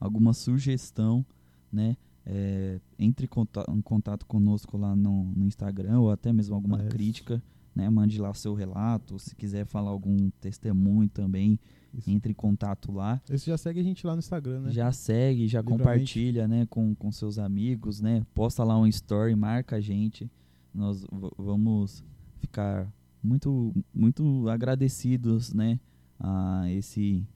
alguma 0.00 0.32
sugestão, 0.32 1.24
né? 1.72 1.96
É, 2.30 2.78
entre 2.98 3.24
em 3.24 3.28
conta- 3.28 3.64
em 3.70 3.80
contato 3.80 4.26
conosco 4.26 4.76
lá 4.76 4.94
no, 4.94 5.24
no 5.34 5.46
Instagram 5.46 6.00
ou 6.00 6.10
até 6.10 6.30
mesmo 6.32 6.54
alguma 6.54 6.82
É. 6.82 6.88
crítica, 6.88 7.42
né? 7.74 7.88
Mande 7.88 8.20
lá 8.20 8.32
seu 8.34 8.54
relato, 8.54 9.18
se 9.18 9.34
quiser 9.34 9.64
falar 9.64 9.90
algum 9.90 10.28
testemunho 10.40 11.08
também, 11.08 11.58
Isso. 11.94 12.10
entre 12.10 12.32
em 12.32 12.34
contato 12.34 12.92
lá. 12.92 13.20
Esse 13.30 13.46
já 13.46 13.56
segue 13.56 13.80
a 13.80 13.82
gente 13.82 14.06
lá 14.06 14.12
no 14.14 14.18
Instagram, 14.18 14.60
né? 14.60 14.70
Já 14.72 14.92
segue, 14.92 15.46
já 15.48 15.62
compartilha, 15.62 16.46
né, 16.46 16.66
com, 16.66 16.94
com 16.94 17.10
seus 17.10 17.38
amigos, 17.38 18.00
né? 18.00 18.26
Posta 18.34 18.62
lá 18.62 18.78
um 18.78 18.86
story, 18.86 19.34
marca 19.34 19.76
a 19.76 19.80
gente. 19.80 20.30
Nós 20.74 21.04
vamos 21.36 22.04
ficar 22.38 22.92
muito 23.22 23.74
muito 23.92 24.48
agradecidos, 24.48 25.52
né, 25.52 25.80
a 26.18 26.70
esse 26.70 27.26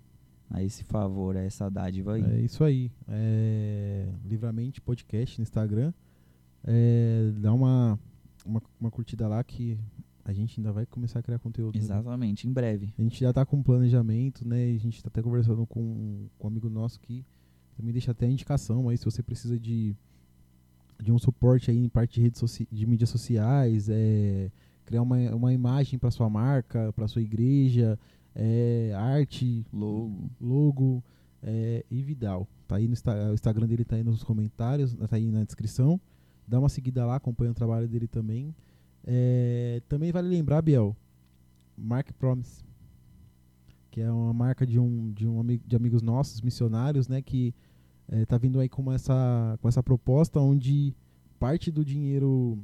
a 0.50 0.62
esse 0.62 0.84
favor, 0.84 1.36
a 1.36 1.40
essa 1.40 1.70
dádiva 1.70 2.14
aí. 2.14 2.22
É 2.22 2.40
isso 2.40 2.62
aí. 2.62 2.92
É, 3.08 4.12
Livramente 4.24 4.80
Podcast 4.82 5.38
no 5.38 5.42
Instagram. 5.42 5.92
É, 6.62 7.32
dá 7.38 7.54
uma, 7.54 7.98
uma, 8.44 8.62
uma 8.78 8.90
curtida 8.90 9.26
lá 9.26 9.42
que 9.42 9.78
a 10.24 10.32
gente 10.32 10.60
ainda 10.60 10.70
vai 10.70 10.86
começar 10.86 11.18
a 11.18 11.22
criar 11.22 11.38
conteúdo. 11.38 11.74
né? 11.74 11.80
Exatamente, 11.80 12.46
em 12.46 12.52
breve. 12.52 12.92
A 12.98 13.02
gente 13.02 13.18
já 13.18 13.32
tá 13.32 13.44
com 13.44 13.62
planejamento, 13.62 14.46
né? 14.46 14.66
A 14.74 14.78
gente 14.78 15.02
tá 15.02 15.08
até 15.08 15.22
conversando 15.22 15.66
com, 15.66 16.28
com 16.38 16.46
um 16.46 16.50
amigo 16.50 16.68
nosso 16.68 17.00
que 17.00 17.24
também 17.76 17.92
deixa 17.92 18.10
até 18.12 18.26
a 18.26 18.30
indicação 18.30 18.88
aí 18.88 18.96
se 18.96 19.04
você 19.04 19.22
precisa 19.22 19.58
de, 19.58 19.96
de 21.02 21.12
um 21.12 21.18
suporte 21.18 21.70
aí 21.70 21.78
em 21.78 21.88
parte 21.88 22.14
de 22.14 22.22
redes 22.22 22.66
de 22.70 22.86
mídias 22.86 23.10
sociais, 23.10 23.88
é, 23.88 24.50
criar 24.84 25.02
uma, 25.02 25.16
uma 25.34 25.52
imagem 25.52 25.98
para 25.98 26.10
sua 26.10 26.30
marca, 26.30 26.92
para 26.92 27.08
sua 27.08 27.20
igreja, 27.20 27.98
é, 28.34 28.92
arte, 28.94 29.66
Logo. 29.72 30.30
logo 30.40 31.04
é, 31.42 31.84
e 31.90 32.02
Vidal. 32.02 32.48
Tá 32.68 32.76
aí 32.76 32.86
no 32.86 32.94
o 32.94 33.34
Instagram 33.34 33.66
dele 33.66 33.84
tá 33.84 33.96
aí 33.96 34.04
nos 34.04 34.22
comentários, 34.22 34.94
tá 34.94 35.16
aí 35.16 35.30
na 35.30 35.44
descrição. 35.44 36.00
Dá 36.46 36.58
uma 36.58 36.68
seguida 36.68 37.04
lá, 37.04 37.16
acompanha 37.16 37.50
o 37.50 37.54
trabalho 37.54 37.88
dele 37.88 38.06
também. 38.06 38.54
É, 39.04 39.82
também 39.88 40.12
vale 40.12 40.28
lembrar, 40.28 40.62
Biel, 40.62 40.96
Mark 41.76 42.12
Promise, 42.12 42.64
que 43.90 44.00
é 44.00 44.10
uma 44.10 44.32
marca 44.32 44.64
de 44.64 44.78
um 44.78 45.12
de 45.12 45.26
um 45.26 45.40
amigo 45.40 45.64
de 45.66 45.74
amigos 45.74 46.00
nossos, 46.00 46.40
missionários, 46.40 47.08
né, 47.08 47.20
que 47.20 47.52
é, 48.08 48.24
tá 48.26 48.36
vindo 48.38 48.60
aí 48.60 48.68
com 48.68 48.92
essa 48.92 49.58
com 49.60 49.68
essa 49.68 49.82
proposta 49.82 50.40
onde 50.40 50.94
parte 51.38 51.70
do 51.70 51.84
dinheiro 51.84 52.58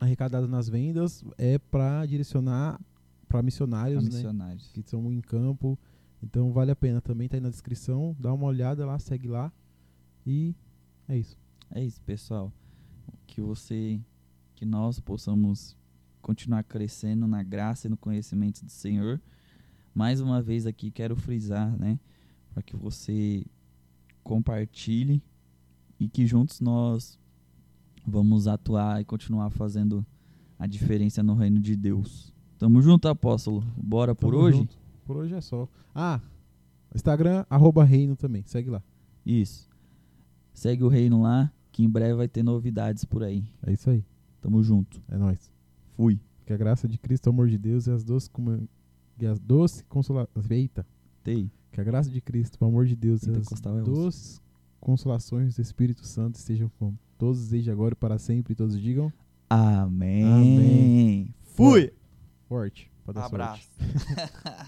arrecadado 0.00 0.48
nas 0.48 0.68
vendas 0.68 1.24
é 1.38 1.58
para 1.58 2.04
direcionar 2.06 2.80
para 3.28 3.42
missionários, 3.42 4.04
né? 4.04 4.10
missionários. 4.10 4.70
que 4.74 4.82
são 4.82 5.10
em 5.10 5.20
campo. 5.20 5.78
Então 6.22 6.52
vale 6.52 6.70
a 6.70 6.76
pena 6.76 7.00
também, 7.00 7.28
tá 7.28 7.36
aí 7.36 7.40
na 7.40 7.48
descrição. 7.48 8.14
Dá 8.18 8.32
uma 8.32 8.46
olhada 8.46 8.84
lá, 8.84 8.98
segue 8.98 9.26
lá. 9.26 9.50
E 10.26 10.54
é 11.08 11.16
isso. 11.16 11.38
É 11.70 11.82
isso, 11.82 12.00
pessoal. 12.02 12.52
Que 13.26 13.40
você, 13.40 13.98
que 14.54 14.66
nós 14.66 15.00
possamos 15.00 15.74
continuar 16.20 16.62
crescendo 16.62 17.26
na 17.26 17.42
graça 17.42 17.86
e 17.86 17.90
no 17.90 17.96
conhecimento 17.96 18.64
do 18.64 18.70
Senhor. 18.70 19.20
Mais 19.94 20.20
uma 20.20 20.42
vez 20.42 20.66
aqui 20.66 20.90
quero 20.90 21.16
frisar, 21.16 21.76
né, 21.76 21.98
para 22.52 22.62
que 22.62 22.76
você 22.76 23.44
compartilhe 24.22 25.22
e 25.98 26.08
que 26.08 26.26
juntos 26.26 26.60
nós 26.60 27.18
vamos 28.06 28.46
atuar 28.46 29.00
e 29.00 29.04
continuar 29.04 29.50
fazendo 29.50 30.04
a 30.58 30.66
diferença 30.66 31.22
no 31.22 31.34
reino 31.34 31.60
de 31.60 31.76
Deus. 31.76 32.32
Tamo 32.58 32.80
junto, 32.80 33.08
apóstolo. 33.08 33.64
Bora 33.76 34.14
por 34.14 34.32
Tamo 34.32 34.44
hoje? 34.44 34.58
junto. 34.58 34.78
Por 35.04 35.16
hoje 35.16 35.34
é 35.34 35.40
só. 35.40 35.68
Ah, 35.94 36.20
Instagram, 36.94 37.44
arroba 37.50 37.84
reino 37.84 38.16
também. 38.16 38.44
Segue 38.46 38.70
lá. 38.70 38.82
Isso. 39.24 39.68
Segue 40.52 40.84
o 40.84 40.88
reino 40.88 41.22
lá, 41.22 41.52
que 41.70 41.82
em 41.82 41.88
breve 41.88 42.14
vai 42.14 42.28
ter 42.28 42.42
novidades 42.42 43.04
por 43.04 43.22
aí. 43.22 43.44
É 43.66 43.72
isso 43.72 43.90
aí. 43.90 44.04
Tamo 44.40 44.62
junto. 44.62 45.02
É 45.08 45.16
nóis. 45.16 45.52
Fui. 45.96 46.20
Que 46.44 46.52
a 46.52 46.56
graça 46.56 46.86
de 46.86 46.98
Cristo, 46.98 47.26
o 47.26 47.30
amor 47.30 47.48
de 47.48 47.58
Deus 47.58 47.86
e 47.86 47.90
as 47.90 48.04
doces, 48.04 48.28
como... 48.28 48.68
e 49.18 49.26
as 49.26 49.38
doces 49.38 49.82
consolações. 49.88 50.50
Eita. 50.50 50.86
Tei. 51.22 51.50
Que 51.72 51.80
a 51.80 51.84
graça 51.84 52.10
de 52.10 52.20
Cristo, 52.20 52.58
o 52.60 52.64
amor 52.64 52.86
de 52.86 52.94
Deus 52.94 53.22
e 53.22 53.30
as 53.30 53.50
é 53.50 53.82
doces 53.82 54.40
consolações 54.80 55.56
do 55.56 55.62
Espírito 55.62 56.06
Santo 56.06 56.34
estejam 56.36 56.70
com 56.78 56.94
todos 57.16 57.48
desde 57.48 57.70
agora 57.70 57.94
e 57.94 57.96
para 57.96 58.18
sempre. 58.18 58.52
E 58.52 58.56
todos 58.56 58.78
digam 58.80 59.12
Amém. 59.48 60.24
Amém. 60.24 61.34
Fui. 61.42 61.92
forte. 62.48 62.90
Abraço. 63.06 63.68